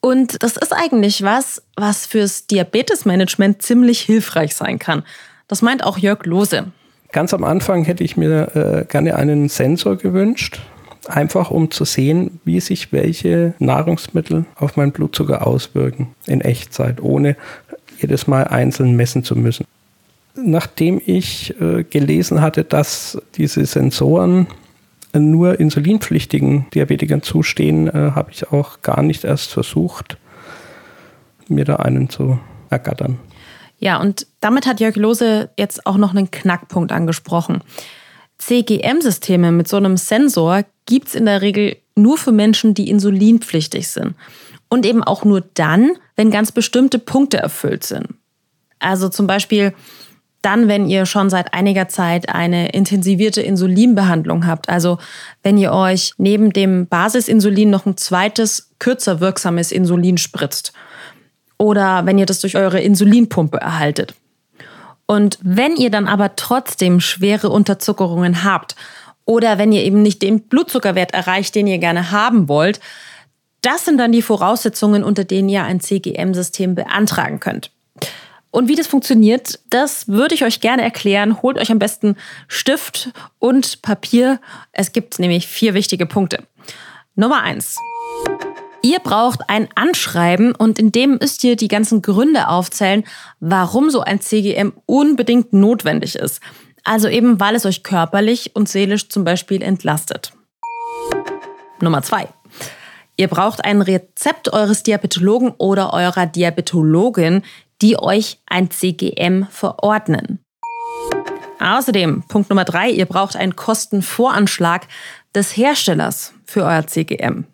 Und 0.00 0.42
das 0.42 0.56
ist 0.56 0.72
eigentlich 0.72 1.22
was, 1.22 1.62
was 1.76 2.06
fürs 2.06 2.46
Diabetesmanagement 2.46 3.62
ziemlich 3.62 4.00
hilfreich 4.00 4.54
sein 4.54 4.78
kann. 4.78 5.02
Das 5.48 5.62
meint 5.62 5.84
auch 5.84 5.98
Jörg 5.98 6.24
Lose. 6.24 6.66
Ganz 7.10 7.32
am 7.34 7.42
Anfang 7.42 7.84
hätte 7.84 8.04
ich 8.04 8.16
mir 8.16 8.54
äh, 8.54 8.84
gerne 8.84 9.16
einen 9.16 9.48
Sensor 9.48 9.96
gewünscht, 9.96 10.60
einfach 11.06 11.50
um 11.50 11.70
zu 11.70 11.84
sehen, 11.84 12.40
wie 12.44 12.60
sich 12.60 12.92
welche 12.92 13.54
Nahrungsmittel 13.58 14.44
auf 14.56 14.76
meinen 14.76 14.92
Blutzucker 14.92 15.46
auswirken 15.46 16.14
in 16.26 16.42
Echtzeit, 16.42 17.00
ohne 17.00 17.36
jedes 17.98 18.26
Mal 18.26 18.44
einzeln 18.44 18.94
messen 18.94 19.24
zu 19.24 19.34
müssen. 19.36 19.64
Nachdem 20.36 21.00
ich 21.04 21.58
äh, 21.60 21.82
gelesen 21.82 22.40
hatte, 22.42 22.62
dass 22.62 23.18
diese 23.34 23.64
Sensoren 23.66 24.46
nur 25.14 25.58
insulinpflichtigen 25.58 26.66
Diabetikern 26.74 27.22
zustehen, 27.22 27.88
äh, 27.88 28.12
habe 28.14 28.30
ich 28.30 28.50
auch 28.52 28.82
gar 28.82 29.02
nicht 29.02 29.24
erst 29.24 29.52
versucht, 29.52 30.18
mir 31.48 31.64
da 31.64 31.76
einen 31.76 32.10
zu 32.10 32.38
ergattern. 32.70 33.18
Ja, 33.78 34.00
und 34.00 34.26
damit 34.40 34.66
hat 34.66 34.80
Jörg 34.80 34.96
Lose 34.96 35.50
jetzt 35.56 35.86
auch 35.86 35.96
noch 35.96 36.10
einen 36.10 36.30
Knackpunkt 36.30 36.92
angesprochen. 36.92 37.62
CGM-Systeme 38.38 39.52
mit 39.52 39.68
so 39.68 39.76
einem 39.76 39.96
Sensor 39.96 40.64
gibt 40.86 41.08
es 41.08 41.14
in 41.14 41.26
der 41.26 41.42
Regel 41.42 41.76
nur 41.94 42.18
für 42.18 42.32
Menschen, 42.32 42.74
die 42.74 42.90
insulinpflichtig 42.90 43.88
sind. 43.88 44.14
Und 44.68 44.84
eben 44.84 45.02
auch 45.02 45.24
nur 45.24 45.42
dann, 45.54 45.92
wenn 46.16 46.30
ganz 46.30 46.52
bestimmte 46.52 46.98
Punkte 46.98 47.38
erfüllt 47.38 47.84
sind. 47.84 48.08
Also 48.78 49.08
zum 49.08 49.26
Beispiel 49.26 49.72
dann, 50.48 50.66
wenn 50.66 50.88
ihr 50.88 51.04
schon 51.04 51.28
seit 51.28 51.52
einiger 51.52 51.88
Zeit 51.88 52.30
eine 52.30 52.70
intensivierte 52.70 53.42
Insulinbehandlung 53.42 54.46
habt. 54.46 54.70
Also 54.70 54.96
wenn 55.42 55.58
ihr 55.58 55.74
euch 55.74 56.14
neben 56.16 56.54
dem 56.54 56.86
Basisinsulin 56.86 57.68
noch 57.68 57.84
ein 57.84 57.98
zweites, 57.98 58.70
kürzer 58.78 59.20
wirksames 59.20 59.72
Insulin 59.72 60.16
spritzt. 60.16 60.72
Oder 61.58 62.06
wenn 62.06 62.16
ihr 62.16 62.24
das 62.24 62.40
durch 62.40 62.56
eure 62.56 62.80
Insulinpumpe 62.80 63.58
erhaltet. 63.58 64.14
Und 65.04 65.38
wenn 65.42 65.76
ihr 65.76 65.90
dann 65.90 66.08
aber 66.08 66.34
trotzdem 66.34 67.00
schwere 67.00 67.50
Unterzuckerungen 67.50 68.42
habt 68.42 68.74
oder 69.26 69.58
wenn 69.58 69.70
ihr 69.72 69.82
eben 69.84 70.00
nicht 70.00 70.22
den 70.22 70.40
Blutzuckerwert 70.40 71.12
erreicht, 71.12 71.54
den 71.56 71.66
ihr 71.66 71.78
gerne 71.78 72.10
haben 72.10 72.48
wollt, 72.48 72.80
das 73.60 73.84
sind 73.84 73.98
dann 73.98 74.12
die 74.12 74.22
Voraussetzungen, 74.22 75.04
unter 75.04 75.24
denen 75.24 75.50
ihr 75.50 75.64
ein 75.64 75.80
CGM-System 75.80 76.74
beantragen 76.74 77.38
könnt. 77.38 77.70
Und 78.50 78.68
wie 78.68 78.74
das 78.74 78.86
funktioniert, 78.86 79.58
das 79.68 80.08
würde 80.08 80.34
ich 80.34 80.44
euch 80.44 80.60
gerne 80.60 80.82
erklären. 80.82 81.42
Holt 81.42 81.58
euch 81.58 81.70
am 81.70 81.78
besten 81.78 82.16
Stift 82.46 83.10
und 83.38 83.82
Papier. 83.82 84.40
Es 84.72 84.92
gibt 84.92 85.18
nämlich 85.18 85.46
vier 85.46 85.74
wichtige 85.74 86.06
Punkte. 86.06 86.42
Nummer 87.14 87.42
eins. 87.42 87.76
Ihr 88.82 89.00
braucht 89.00 89.40
ein 89.48 89.68
Anschreiben 89.74 90.54
und 90.54 90.78
in 90.78 90.92
dem 90.92 91.18
müsst 91.20 91.42
ihr 91.44 91.56
die 91.56 91.68
ganzen 91.68 92.00
Gründe 92.00 92.48
aufzählen, 92.48 93.04
warum 93.40 93.90
so 93.90 94.00
ein 94.00 94.20
CGM 94.20 94.72
unbedingt 94.86 95.52
notwendig 95.52 96.14
ist. 96.14 96.40
Also 96.84 97.08
eben, 97.08 97.40
weil 97.40 97.54
es 97.54 97.66
euch 97.66 97.82
körperlich 97.82 98.52
und 98.54 98.68
seelisch 98.68 99.08
zum 99.08 99.24
Beispiel 99.24 99.62
entlastet. 99.62 100.32
Nummer 101.80 102.02
zwei. 102.02 102.28
Ihr 103.16 103.28
braucht 103.28 103.64
ein 103.64 103.82
Rezept 103.82 104.52
eures 104.52 104.84
Diabetologen 104.84 105.52
oder 105.58 105.92
eurer 105.92 106.26
Diabetologin, 106.26 107.42
die 107.82 107.98
euch 107.98 108.38
ein 108.46 108.70
CGM 108.70 109.46
verordnen. 109.50 110.40
Außerdem, 111.60 112.22
Punkt 112.28 112.50
Nummer 112.50 112.64
drei, 112.64 112.90
ihr 112.90 113.06
braucht 113.06 113.36
einen 113.36 113.56
Kostenvoranschlag 113.56 114.86
des 115.34 115.56
Herstellers 115.56 116.32
für 116.44 116.64
euer 116.64 116.86
CGM. 116.86 117.44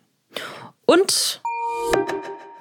Und 0.87 1.41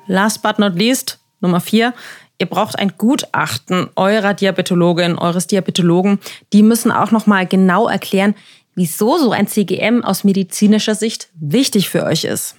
last 0.07 0.41
but 0.41 0.59
not 0.59 0.75
least, 0.75 1.19
Nummer 1.41 1.59
vier, 1.59 1.93
ihr 2.37 2.45
braucht 2.45 2.79
ein 2.79 2.93
Gutachten 2.97 3.89
eurer 3.95 4.33
Diabetologin, 4.33 5.17
eures 5.17 5.47
Diabetologen. 5.47 6.19
Die 6.53 6.63
müssen 6.63 6.91
auch 6.91 7.11
nochmal 7.11 7.45
genau 7.45 7.89
erklären, 7.89 8.35
wieso 8.75 9.17
so 9.17 9.31
ein 9.31 9.47
CGM 9.47 10.03
aus 10.03 10.23
medizinischer 10.23 10.95
Sicht 10.95 11.29
wichtig 11.35 11.89
für 11.89 12.03
euch 12.03 12.23
ist. 12.23 12.55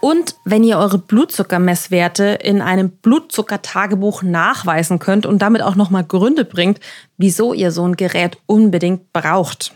Und 0.00 0.36
wenn 0.44 0.64
ihr 0.64 0.78
eure 0.78 0.98
Blutzuckermesswerte 0.98 2.24
in 2.42 2.62
einem 2.62 2.90
Blutzuckertagebuch 2.90 4.22
nachweisen 4.22 4.98
könnt 4.98 5.26
und 5.26 5.40
damit 5.42 5.62
auch 5.62 5.74
nochmal 5.74 6.04
Gründe 6.04 6.44
bringt, 6.46 6.80
wieso 7.18 7.52
ihr 7.52 7.70
so 7.70 7.86
ein 7.86 7.96
Gerät 7.96 8.38
unbedingt 8.46 9.12
braucht. 9.12 9.74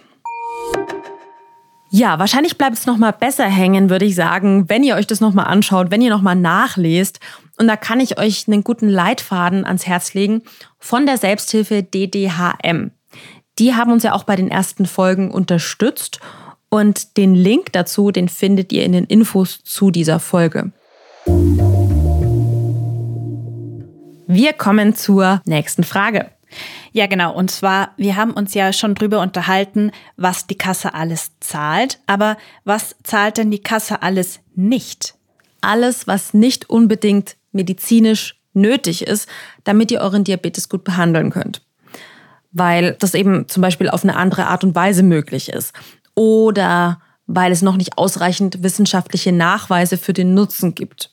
Ja, 1.91 2.19
wahrscheinlich 2.19 2.59
bleibt 2.59 2.77
es 2.77 2.87
nochmal 2.87 3.13
besser 3.13 3.45
hängen, 3.45 3.89
würde 3.89 4.07
ich 4.07 4.17
sagen, 4.17 4.69
wenn 4.69 4.83
ihr 4.83 4.97
euch 4.97 5.07
das 5.07 5.21
nochmal 5.21 5.47
anschaut, 5.47 5.93
wenn 5.93 6.03
ihr 6.03 6.11
nochmal 6.11 6.35
nachlest. 6.35 7.21
Und 7.57 7.69
da 7.69 7.77
kann 7.77 8.01
ich 8.01 8.19
euch 8.19 8.49
einen 8.49 8.65
guten 8.65 8.89
Leitfaden 8.89 9.65
ans 9.65 9.87
Herz 9.87 10.15
legen 10.15 10.43
von 10.81 11.07
der 11.07 11.19
Selbsthilfe 11.19 11.85
DDHM. 11.85 12.91
Die 13.61 13.75
haben 13.75 13.93
uns 13.93 14.03
ja 14.03 14.13
auch 14.13 14.25
bei 14.25 14.35
den 14.35 14.51
ersten 14.51 14.87
Folgen 14.87 15.31
unterstützt 15.31 16.19
und 16.75 17.17
den 17.19 17.37
Link 17.37 17.73
dazu, 17.73 18.11
den 18.11 18.29
findet 18.29 18.73
ihr 18.73 18.85
in 18.85 18.91
den 18.91 19.05
Infos 19.05 19.63
zu 19.63 19.93
dieser 19.93 20.19
Folge. 20.19 20.73
Wir 24.27 24.53
kommen 24.55 24.97
zur 24.97 25.41
nächsten 25.45 25.85
Frage. 25.85 26.33
Ja, 26.91 27.07
genau. 27.07 27.33
Und 27.33 27.53
zwar, 27.53 27.91
wir 27.97 28.17
haben 28.17 28.33
uns 28.33 28.55
ja 28.55 28.73
schon 28.73 28.97
drüber 28.97 29.21
unterhalten, 29.21 29.93
was 30.17 30.49
die 30.49 30.59
Kasse 30.59 30.95
alles 30.95 31.31
zahlt. 31.39 32.01
Aber 32.09 32.37
was 32.65 32.97
zahlt 33.05 33.39
denn 33.39 33.53
die 33.53 33.63
Kasse 33.63 34.03
alles 34.03 34.41
nicht? 34.57 35.15
Alles, 35.61 36.09
was 36.09 36.35
nicht 36.35 36.69
unbedingt 36.69 37.37
medizinisch 37.53 38.35
nötig 38.53 39.07
ist, 39.07 39.29
damit 39.63 39.93
ihr 39.93 40.01
euren 40.01 40.25
Diabetes 40.25 40.69
gut 40.69 40.83
behandeln 40.83 41.31
könnt. 41.31 41.63
Weil 42.51 42.97
das 42.99 43.15
eben 43.15 43.47
zum 43.47 43.61
Beispiel 43.61 43.89
auf 43.89 44.03
eine 44.03 44.17
andere 44.17 44.49
Art 44.49 44.65
und 44.65 44.75
Weise 44.75 45.05
möglich 45.05 45.51
ist 45.51 45.73
oder 46.15 47.01
weil 47.27 47.53
es 47.53 47.63
noch 47.63 47.77
nicht 47.77 47.97
ausreichend 47.99 48.63
wissenschaftliche 48.63 49.33
Nachweise 49.33 49.97
für 49.97 50.13
den 50.13 50.35
Nutzen 50.35 50.75
gibt. 50.75 51.11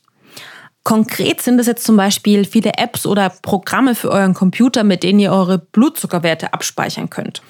Konkret 0.83 1.41
sind 1.41 1.59
es 1.59 1.67
jetzt 1.67 1.85
zum 1.85 1.95
Beispiel 1.95 2.43
viele 2.43 2.71
Apps 2.77 3.05
oder 3.05 3.29
Programme 3.29 3.93
für 3.93 4.09
euren 4.09 4.33
Computer, 4.33 4.83
mit 4.83 5.03
denen 5.03 5.19
ihr 5.19 5.31
eure 5.31 5.59
Blutzuckerwerte 5.59 6.53
abspeichern 6.53 7.09
könnt. 7.09 7.41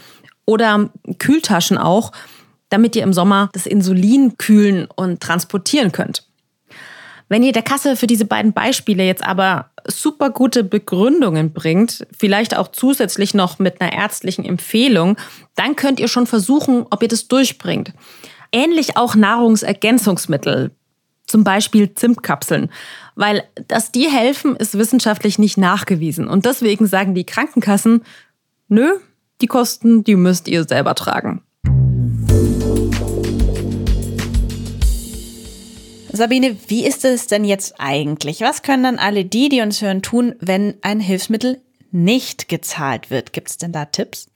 Oder 0.45 0.89
Kühltaschen 1.17 1.77
auch, 1.77 2.11
damit 2.69 2.95
ihr 2.95 3.03
im 3.03 3.13
Sommer 3.13 3.49
das 3.53 3.65
Insulin 3.65 4.37
kühlen 4.37 4.87
und 4.95 5.21
transportieren 5.21 5.91
könnt. 5.91 6.27
Wenn 7.31 7.43
ihr 7.43 7.53
der 7.53 7.61
Kasse 7.61 7.95
für 7.95 8.07
diese 8.07 8.25
beiden 8.25 8.51
Beispiele 8.51 9.05
jetzt 9.05 9.23
aber 9.23 9.69
super 9.87 10.31
gute 10.31 10.65
Begründungen 10.65 11.53
bringt, 11.53 12.05
vielleicht 12.11 12.57
auch 12.57 12.67
zusätzlich 12.67 13.33
noch 13.33 13.57
mit 13.57 13.79
einer 13.79 13.93
ärztlichen 13.93 14.43
Empfehlung, 14.43 15.15
dann 15.55 15.77
könnt 15.77 16.01
ihr 16.01 16.09
schon 16.09 16.27
versuchen, 16.27 16.85
ob 16.89 17.01
ihr 17.01 17.07
das 17.07 17.29
durchbringt. 17.29 17.93
Ähnlich 18.51 18.97
auch 18.97 19.15
Nahrungsergänzungsmittel, 19.15 20.71
zum 21.25 21.45
Beispiel 21.45 21.95
Zimtkapseln, 21.95 22.69
weil 23.15 23.45
dass 23.69 23.93
die 23.93 24.09
helfen, 24.09 24.57
ist 24.57 24.77
wissenschaftlich 24.77 25.39
nicht 25.39 25.57
nachgewiesen. 25.57 26.27
Und 26.27 26.43
deswegen 26.43 26.85
sagen 26.85 27.15
die 27.15 27.23
Krankenkassen, 27.23 28.03
nö, 28.67 28.95
die 29.39 29.47
Kosten, 29.47 30.03
die 30.03 30.17
müsst 30.17 30.49
ihr 30.49 30.65
selber 30.65 30.95
tragen. 30.95 31.41
Sabine, 36.21 36.55
wie 36.67 36.85
ist 36.85 37.03
es 37.03 37.25
denn 37.25 37.43
jetzt 37.43 37.79
eigentlich? 37.79 38.41
Was 38.41 38.61
können 38.61 38.83
dann 38.83 38.99
alle 38.99 39.25
die, 39.25 39.49
die 39.49 39.61
uns 39.61 39.81
hören, 39.81 40.03
tun, 40.03 40.35
wenn 40.39 40.75
ein 40.83 40.99
Hilfsmittel 40.99 41.59
nicht 41.89 42.47
gezahlt 42.47 43.09
wird? 43.09 43.33
Gibt 43.33 43.49
es 43.49 43.57
denn 43.57 43.71
da 43.71 43.85
Tipps? 43.85 44.29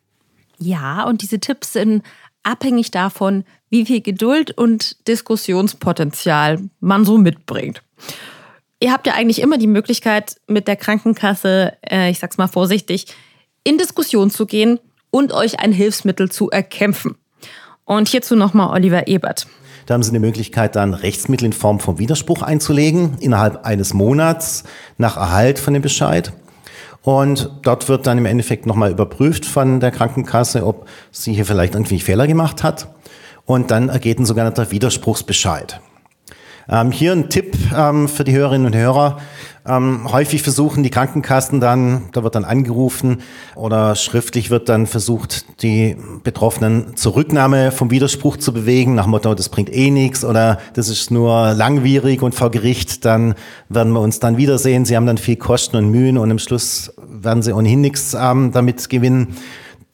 Ja, 0.58 1.04
und 1.04 1.22
diese 1.22 1.40
Tipps 1.40 1.74
sind 1.74 2.02
abhängig 2.42 2.90
davon, 2.90 3.44
wie 3.70 3.86
viel 3.86 4.02
Geduld 4.02 4.50
und 4.50 5.08
Diskussionspotenzial 5.08 6.72
man 6.80 7.06
so 7.06 7.20
mitbringt. 7.20 7.84
Ihr 8.80 8.92
habt 8.92 9.06
ja 9.06 9.14
eigentlich 9.14 9.40
immer 9.40 9.60
die 9.60 9.68
Möglichkeit, 9.68 10.38
mit 10.48 10.68
der 10.68 10.78
Krankenkasse, 10.78 11.78
äh, 11.88 12.10
ich 12.10 12.18
sag's 12.18 12.40
mal 12.40 12.48
vorsichtig, 12.48 13.14
in 13.64 13.78
Diskussion 13.78 14.32
zu 14.32 14.48
gehen 14.48 14.80
und 15.12 15.34
euch 15.34 15.60
ein 15.60 15.72
Hilfsmittel 15.72 16.32
zu 16.32 16.50
erkämpfen. 16.50 17.16
Und 17.84 18.10
hierzu 18.10 18.36
nochmal 18.36 18.72
Oliver 18.72 19.08
Ebert. 19.08 19.46
Da 19.86 19.94
haben 19.94 20.04
Sie 20.04 20.12
die 20.12 20.20
Möglichkeit, 20.20 20.76
dann 20.76 20.94
Rechtsmittel 20.94 21.46
in 21.46 21.54
Form 21.54 21.80
von 21.80 22.00
Widerspruch 22.00 22.42
einzulegen, 22.42 23.18
innerhalb 23.20 23.66
eines 23.66 23.94
Monats 23.94 24.64
nach 24.98 25.18
Erhalt 25.18 25.60
von 25.60 25.74
dem 25.74 25.84
Bescheid. 25.84 26.34
Und 27.04 27.52
dort 27.62 27.88
wird 27.88 28.08
dann 28.08 28.18
im 28.18 28.26
Endeffekt 28.26 28.66
nochmal 28.66 28.90
überprüft 28.90 29.46
von 29.46 29.80
der 29.80 29.92
Krankenkasse, 29.92 30.66
ob 30.66 30.88
sie 31.12 31.34
hier 31.34 31.46
vielleicht 31.46 31.76
irgendwie 31.76 32.00
Fehler 32.00 32.26
gemacht 32.26 32.64
hat. 32.64 32.88
Und 33.46 33.70
dann 33.70 33.90
ergeht 33.90 34.18
ein 34.18 34.26
sogenannter 34.26 34.72
Widerspruchsbescheid. 34.72 35.80
Ähm, 36.70 36.92
hier 36.92 37.12
ein 37.12 37.30
Tipp 37.30 37.56
ähm, 37.76 38.08
für 38.08 38.24
die 38.24 38.34
Hörerinnen 38.34 38.68
und 38.68 38.76
Hörer. 38.76 39.18
Ähm, 39.68 40.12
häufig 40.12 40.44
versuchen 40.44 40.84
die 40.84 40.92
Krankenkassen 40.92 41.60
dann, 41.60 42.04
da 42.12 42.24
wird 42.24 42.36
dann 42.36 42.46
angerufen 42.46 43.22
oder 43.56 43.96
schriftlich 43.96 44.52
wird 44.52 44.70
dann 44.70 44.86
versucht, 44.86 45.64
die 45.64 45.98
Betroffenen 46.24 46.96
zur 46.96 47.16
Rücknahme 47.16 47.72
vom 47.72 47.90
Widerspruch 47.90 48.38
zu 48.38 48.54
bewegen, 48.54 48.94
nach 48.94 49.08
Motto, 49.08 49.34
das 49.34 49.50
bringt 49.50 49.74
eh 49.74 49.90
nichts 49.90 50.24
oder 50.24 50.60
das 50.74 50.88
ist 50.88 51.10
nur 51.10 51.54
langwierig 51.54 52.22
und 52.22 52.36
vor 52.36 52.52
Gericht, 52.52 53.06
dann 53.06 53.34
werden 53.70 53.92
wir 53.94 54.02
uns 54.02 54.20
dann 54.20 54.38
wiedersehen. 54.38 54.86
Sie 54.86 54.96
haben 54.96 55.08
dann 55.08 55.18
viel 55.18 55.36
Kosten 55.36 55.78
und 55.78 55.90
Mühen 55.90 56.20
und 56.20 56.30
im 56.30 56.40
Schluss 56.40 56.94
werden 57.08 57.42
sie 57.42 57.54
ohnehin 57.54 57.82
nichts 57.82 58.16
ähm, 58.20 58.52
damit 58.52 58.88
gewinnen. 58.90 59.36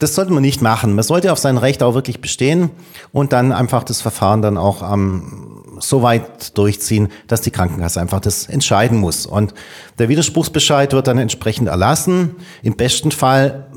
Das 0.02 0.16
sollte 0.16 0.32
man 0.32 0.42
nicht 0.42 0.60
machen. 0.60 0.96
Man 0.96 1.04
sollte 1.04 1.30
auf 1.30 1.38
sein 1.38 1.56
Recht 1.56 1.80
auch 1.80 1.94
wirklich 1.94 2.20
bestehen 2.20 2.70
und 3.12 3.32
dann 3.32 3.52
einfach 3.52 3.84
das 3.84 4.00
Verfahren 4.00 4.42
dann 4.42 4.58
auch 4.58 4.82
ähm, 4.92 5.62
so 5.78 6.02
weit 6.02 6.58
durchziehen, 6.58 7.06
dass 7.28 7.40
die 7.40 7.52
Krankenkasse 7.52 8.00
einfach 8.00 8.18
das 8.18 8.46
entscheiden 8.46 8.98
muss. 8.98 9.26
Und 9.26 9.54
der 10.00 10.08
Widerspruchsbescheid 10.08 10.92
wird 10.92 11.06
dann 11.06 11.18
entsprechend 11.18 11.68
erlassen. 11.68 12.34
Im 12.64 12.74
besten 12.74 13.12
Fall 13.12 13.68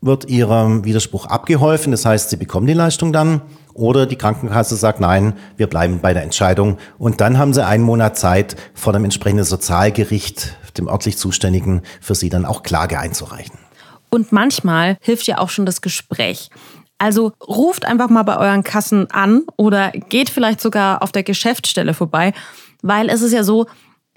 wird 0.00 0.28
ihrem 0.28 0.84
Widerspruch 0.84 1.26
abgeholfen, 1.26 1.92
das 1.92 2.04
heißt, 2.04 2.30
sie 2.30 2.36
bekommen 2.36 2.66
die 2.66 2.72
Leistung 2.72 3.12
dann. 3.12 3.40
Oder 3.72 4.06
die 4.06 4.16
Krankenkasse 4.16 4.74
sagt, 4.74 4.98
nein, 4.98 5.34
wir 5.56 5.68
bleiben 5.68 6.00
bei 6.00 6.12
der 6.14 6.24
Entscheidung. 6.24 6.78
Und 6.98 7.20
dann 7.20 7.38
haben 7.38 7.54
sie 7.54 7.64
einen 7.64 7.84
Monat 7.84 8.18
Zeit, 8.18 8.56
vor 8.74 8.92
dem 8.92 9.04
entsprechenden 9.04 9.44
Sozialgericht, 9.44 10.56
dem 10.76 10.88
örtlich 10.88 11.16
Zuständigen, 11.16 11.82
für 12.00 12.16
sie 12.16 12.28
dann 12.28 12.44
auch 12.44 12.64
Klage 12.64 12.98
einzureichen. 12.98 13.69
Und 14.10 14.32
manchmal 14.32 14.98
hilft 15.00 15.26
ja 15.26 15.38
auch 15.38 15.50
schon 15.50 15.66
das 15.66 15.80
Gespräch. 15.80 16.50
Also 16.98 17.32
ruft 17.46 17.86
einfach 17.86 18.10
mal 18.10 18.24
bei 18.24 18.36
euren 18.36 18.62
Kassen 18.62 19.10
an 19.10 19.44
oder 19.56 19.90
geht 19.90 20.28
vielleicht 20.28 20.60
sogar 20.60 21.02
auf 21.02 21.12
der 21.12 21.22
Geschäftsstelle 21.22 21.94
vorbei 21.94 22.34
Weil 22.82 23.08
es 23.08 23.22
ist 23.22 23.32
ja 23.32 23.42
so, 23.42 23.66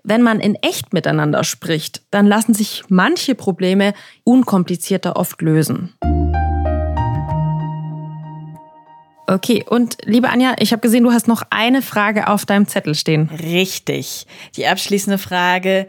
wenn 0.03 0.21
man 0.21 0.41
in 0.41 0.55
echt 0.55 0.91
miteinander 0.91 1.45
spricht, 1.45 2.01
dann 2.11 2.27
lassen 2.27 2.53
sich 2.53 2.83
manche 2.89 3.35
Probleme 3.35 3.93
unkomplizierter 4.25 5.15
oft 5.15 5.41
lösen. 5.41 5.93
Okay, 9.25 9.63
und 9.67 9.97
liebe 10.03 10.29
Anja, 10.29 10.55
ich 10.59 10.73
habe 10.73 10.81
gesehen, 10.81 11.05
du 11.05 11.13
hast 11.13 11.29
noch 11.29 11.43
eine 11.49 11.81
Frage 11.81 12.27
auf 12.27 12.45
deinem 12.45 12.67
Zettel 12.67 12.93
stehen. 12.93 13.29
Richtig. 13.29 14.27
Die 14.57 14.67
abschließende 14.67 15.17
Frage. 15.17 15.87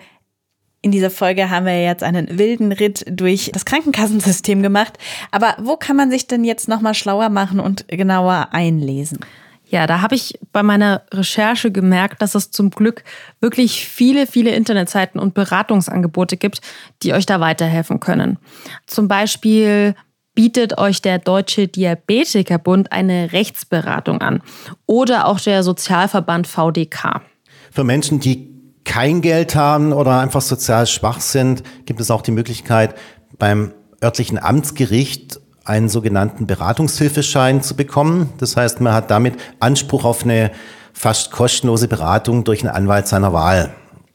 In 0.85 0.91
dieser 0.91 1.09
Folge 1.09 1.49
haben 1.49 1.65
wir 1.65 1.83
jetzt 1.83 2.03
einen 2.03 2.39
wilden 2.39 2.71
Ritt 2.71 3.07
durch 3.09 3.51
das 3.55 3.65
Krankenkassensystem 3.65 4.63
gemacht. 4.63 4.99
Aber 5.31 5.57
wo 5.59 5.79
kann 5.79 5.97
man 5.97 6.11
sich 6.11 6.27
denn 6.27 6.45
jetzt 6.45 6.69
nochmal 6.69 6.93
schlauer 6.93 7.31
machen 7.31 7.59
und 7.59 7.89
genauer 7.89 8.49
einlesen? 8.53 9.21
Ja, 9.65 9.87
da 9.87 10.03
habe 10.03 10.15
ich 10.15 10.39
bei 10.53 10.63
meiner 10.63 11.01
Recherche 11.11 11.73
gemerkt, 11.73 12.21
dass 12.21 12.35
es 12.35 12.51
zum 12.51 12.69
Glück 12.69 13.03
wirklich 13.41 13.89
viele, 13.89 14.27
viele 14.27 14.51
Internetseiten 14.51 15.19
und 15.19 15.33
Beratungsangebote 15.33 16.37
gibt, 16.37 16.61
die 17.03 17.15
euch 17.15 17.25
da 17.25 17.41
weiterhelfen 17.41 17.99
können. 17.99 18.39
Zum 18.87 19.09
Beispiel 19.09 19.95
bietet 20.35 20.77
euch 20.77 21.01
der 21.01 21.19
Deutsche 21.19 21.67
Diabetikerbund 21.67 22.93
eine 22.93 23.33
Rechtsberatung 23.33 24.21
an 24.21 24.43
oder 24.85 25.29
auch 25.29 25.41
der 25.41 25.63
Sozialverband 25.63 26.47
VDK. 26.47 27.23
Für 27.71 27.85
Menschen, 27.85 28.21
die 28.21 28.54
kein 28.85 29.21
Geld 29.23 29.55
haben 29.55 29.93
oder 29.93 30.21
einfach 30.21 30.43
sozial 30.43 30.87
schwach 30.87 31.21
sind, 31.21 31.63
gibt 31.87 32.01
es 32.01 32.11
auch 32.11 32.23
die 32.23 32.31
Möglichkeit, 32.31 32.95
beim 33.39 33.73
örtlichen 34.03 34.39
Amtsgericht 34.39 35.41
einen 35.65 35.89
sogenannten 35.89 36.47
Beratungshilfeschein 36.47 37.63
zu 37.63 37.75
bekommen. 37.75 38.33
Das 38.39 38.57
heißt, 38.57 38.81
man 38.81 38.93
hat 38.93 39.11
damit 39.11 39.37
Anspruch 39.61 40.05
auf 40.05 40.25
eine 40.25 40.51
fast 40.93 41.33
kostenlose 41.33 41.89
Beratung 41.89 42.45
durch 42.45 42.61
einen 42.61 42.75
Anwalt 42.75 43.09
seiner 43.09 43.33
Wahl. 43.33 43.75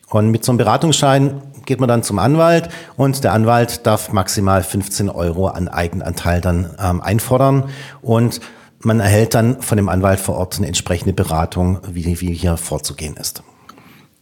Und 0.09 0.29
mit 0.29 0.45
so 0.45 0.51
einem 0.51 0.57
Beratungsschein 0.57 1.41
geht 1.65 1.79
man 1.79 1.89
dann 1.89 2.03
zum 2.03 2.17
Anwalt 2.17 2.69
und 2.97 3.23
der 3.23 3.33
Anwalt 3.33 3.85
darf 3.85 4.11
maximal 4.11 4.63
15 4.63 5.09
Euro 5.09 5.47
an 5.47 5.67
Eigenanteil 5.67 6.41
dann 6.41 6.75
ähm, 6.81 7.01
einfordern 7.01 7.69
und 8.01 8.39
man 8.81 8.99
erhält 9.01 9.35
dann 9.35 9.61
von 9.61 9.75
dem 9.75 9.89
Anwalt 9.89 10.19
vor 10.19 10.35
Ort 10.37 10.57
eine 10.57 10.67
entsprechende 10.67 11.13
Beratung, 11.13 11.79
wie, 11.91 12.21
wie 12.21 12.33
hier 12.33 12.57
vorzugehen 12.57 13.17
ist. 13.17 13.43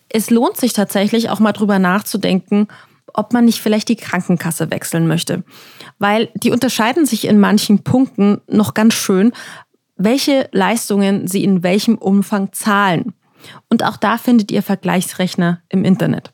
Es 0.09 0.29
lohnt 0.29 0.57
sich 0.57 0.73
tatsächlich 0.73 1.29
auch 1.29 1.39
mal 1.39 1.51
drüber 1.51 1.79
nachzudenken, 1.79 2.67
ob 3.13 3.33
man 3.33 3.45
nicht 3.45 3.61
vielleicht 3.61 3.89
die 3.89 3.95
Krankenkasse 3.95 4.69
wechseln 4.71 5.07
möchte. 5.07 5.43
Weil 5.99 6.29
die 6.35 6.51
unterscheiden 6.51 7.05
sich 7.05 7.25
in 7.25 7.39
manchen 7.39 7.83
Punkten 7.83 8.41
noch 8.47 8.73
ganz 8.73 8.93
schön, 8.93 9.31
welche 9.95 10.49
Leistungen 10.51 11.27
sie 11.27 11.43
in 11.43 11.63
welchem 11.63 11.97
Umfang 11.97 12.53
zahlen. 12.53 13.13
Und 13.69 13.83
auch 13.83 13.97
da 13.97 14.17
findet 14.17 14.51
ihr 14.51 14.61
Vergleichsrechner 14.61 15.61
im 15.69 15.83
Internet. 15.83 16.31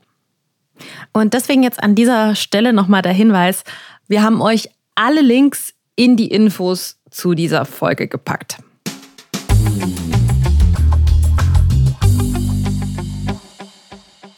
Und 1.14 1.34
deswegen 1.34 1.64
jetzt 1.64 1.82
an 1.82 1.96
dieser 1.96 2.36
Stelle 2.36 2.74
nochmal 2.74 3.02
der 3.02 3.14
Hinweis, 3.14 3.64
wir 4.08 4.22
haben 4.22 4.42
euch 4.42 4.70
alle 4.96 5.22
Links 5.22 5.74
in 5.96 6.18
die 6.18 6.28
Infos 6.28 7.00
zu 7.10 7.34
dieser 7.34 7.66
Folge 7.66 8.08
gepackt. 8.08 8.58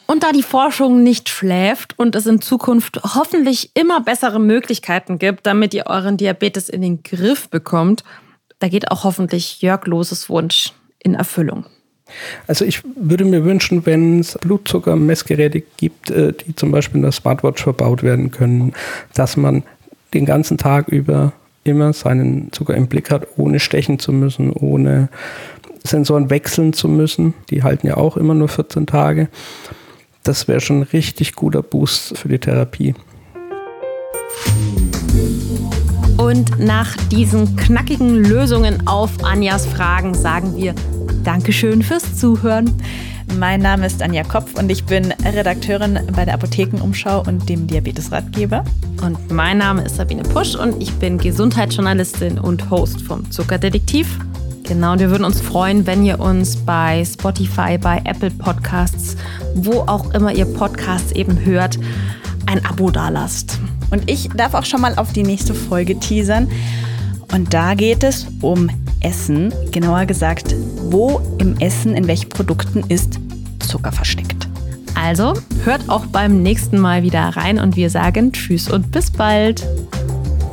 Und 0.08 0.24
da 0.24 0.32
die 0.32 0.44
Forschung 0.44 1.02
nicht 1.04 1.30
schläft 1.30 1.98
und 1.98 2.16
es 2.16 2.28
in 2.28 2.42
Zukunft 2.42 3.02
hoffentlich 3.16 3.72
immer 3.74 4.02
bessere 4.02 4.40
Möglichkeiten 4.40 5.18
gibt, 5.18 5.48
damit 5.48 5.74
ihr 5.74 5.88
euren 5.88 6.18
Diabetes 6.18 6.70
in 6.70 6.82
den 6.82 7.02
Griff 7.02 7.50
bekommt, 7.50 8.04
da 8.60 8.68
geht 8.68 8.92
auch 8.92 9.04
hoffentlich 9.04 9.62
Jörg 9.62 9.86
Loses 9.86 10.30
Wunsch 10.30 10.74
in 11.00 11.16
Erfüllung. 11.16 11.66
Also 12.48 12.66
ich 12.66 12.82
würde 12.96 13.26
mir 13.26 13.44
wünschen, 13.44 13.86
wenn 13.86 14.20
es 14.20 14.38
Blutzuckermessgeräte 14.40 15.62
gibt, 15.78 16.12
äh, 16.12 16.34
die 16.34 16.56
zum 16.56 16.72
Beispiel 16.72 16.98
in 16.98 17.04
der 17.04 17.12
Smartwatch 17.12 17.64
verbaut 17.64 18.04
werden 18.04 18.30
können, 18.30 18.74
dass 19.16 19.38
man 19.38 19.64
den 20.14 20.26
ganzen 20.26 20.58
Tag 20.58 20.88
über 20.88 21.34
immer 21.64 21.94
seinen 21.94 22.52
Zucker 22.52 22.76
im 22.76 22.88
Blick 22.88 23.10
hat, 23.10 23.28
ohne 23.38 23.60
stechen 23.60 23.98
zu 23.98 24.14
müssen, 24.14 24.52
ohne 24.54 25.10
Sensoren 25.84 26.30
wechseln 26.30 26.74
zu 26.74 26.88
müssen. 26.88 27.34
Die 27.50 27.64
halten 27.64 27.88
ja 27.88 27.98
auch 27.98 28.18
immer 28.18 28.36
nur 28.36 28.48
14 28.48 28.86
Tage. 28.86 29.30
Das 30.26 30.48
wäre 30.48 30.60
schon 30.60 30.80
ein 30.80 30.84
richtig 30.92 31.36
guter 31.36 31.62
Boost 31.62 32.18
für 32.18 32.28
die 32.28 32.40
Therapie. 32.40 32.96
Und 36.18 36.60
nach 36.60 36.98
diesen 37.12 37.56
knackigen 37.56 38.24
Lösungen 38.24 38.88
auf 38.88 39.24
Anjas 39.24 39.68
Fragen 39.68 40.16
sagen 40.16 40.58
wir 40.58 40.74
Dankeschön 41.24 41.84
fürs 41.84 42.18
Zuhören. 42.18 42.72
Mein 43.38 43.62
Name 43.62 43.86
ist 43.86 44.02
Anja 44.02 44.24
Kopf 44.24 44.58
und 44.58 44.72
ich 44.72 44.86
bin 44.86 45.12
Redakteurin 45.24 46.00
bei 46.16 46.26
der 46.26 46.34
Apothekenumschau 46.34 47.24
und 47.28 47.48
dem 47.48 47.68
Diabetesratgeber. 47.68 48.64
Und 49.04 49.32
mein 49.32 49.60
Name 49.60 49.84
ist 49.84 49.98
Sabine 49.98 50.24
Pusch 50.24 50.56
und 50.56 50.82
ich 50.82 50.92
bin 50.94 51.20
Gesundheitsjournalistin 51.20 52.40
und 52.40 52.72
Host 52.72 53.04
vom 53.04 53.30
Zuckerdetektiv. 53.30 54.08
Genau, 54.68 54.94
und 54.94 55.00
wir 55.00 55.12
würden 55.12 55.26
uns 55.26 55.42
freuen, 55.42 55.86
wenn 55.86 56.04
ihr 56.04 56.20
uns 56.20 56.58
bei 56.58 57.06
Spotify, 57.06 57.78
bei 57.78 58.02
Apple 58.04 58.32
Podcasts, 58.32 59.16
wo 59.54 59.82
auch 59.82 60.12
immer 60.14 60.34
ihr 60.34 60.46
Podcasts 60.46 61.12
eben 61.12 61.46
hört, 61.46 61.78
ein 62.48 62.66
Abo 62.66 62.90
dalasst. 62.90 63.60
Und 63.92 64.10
ich 64.10 64.30
darf 64.30 64.56
auch 64.56 64.66
schon 64.66 64.82
mal 64.82 64.96
auf 64.96 65.14
die 65.14 65.24
nächste 65.24 65.54
Folge 65.54 66.00
teasern. 66.00 66.50
Und 67.32 67.54
da 67.54 67.76
geht 67.76 68.04
es 68.04 68.26
um 68.42 68.70
Essen, 69.02 69.54
genauer 69.72 70.06
gesagt, 70.06 70.56
wo 70.90 71.22
im 71.38 71.58
Essen, 71.60 71.94
in 71.94 72.08
welchen 72.08 72.30
Produkten 72.30 72.84
ist 72.90 73.20
Zucker 73.60 73.92
versteckt. 73.92 74.48
Also 74.96 75.34
hört 75.64 75.90
auch 75.90 76.08
beim 76.08 76.42
nächsten 76.42 76.80
Mal 76.80 77.04
wieder 77.04 77.22
rein 77.22 77.60
und 77.60 77.76
wir 77.76 77.90
sagen 77.90 78.32
Tschüss 78.32 78.70
und 78.70 78.92
bis 78.92 79.12
bald. 79.12 79.64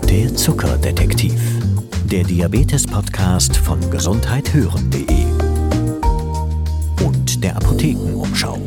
Der 0.09 0.35
Zuckerdetektiv. 0.35 1.52
Der 2.13 2.25
Diabetes-Podcast 2.25 3.57
von 3.57 3.81
gesundheithören.de 3.91 5.25
und 7.07 7.43
der 7.43 7.57
Apothekenumschau. 7.57 8.59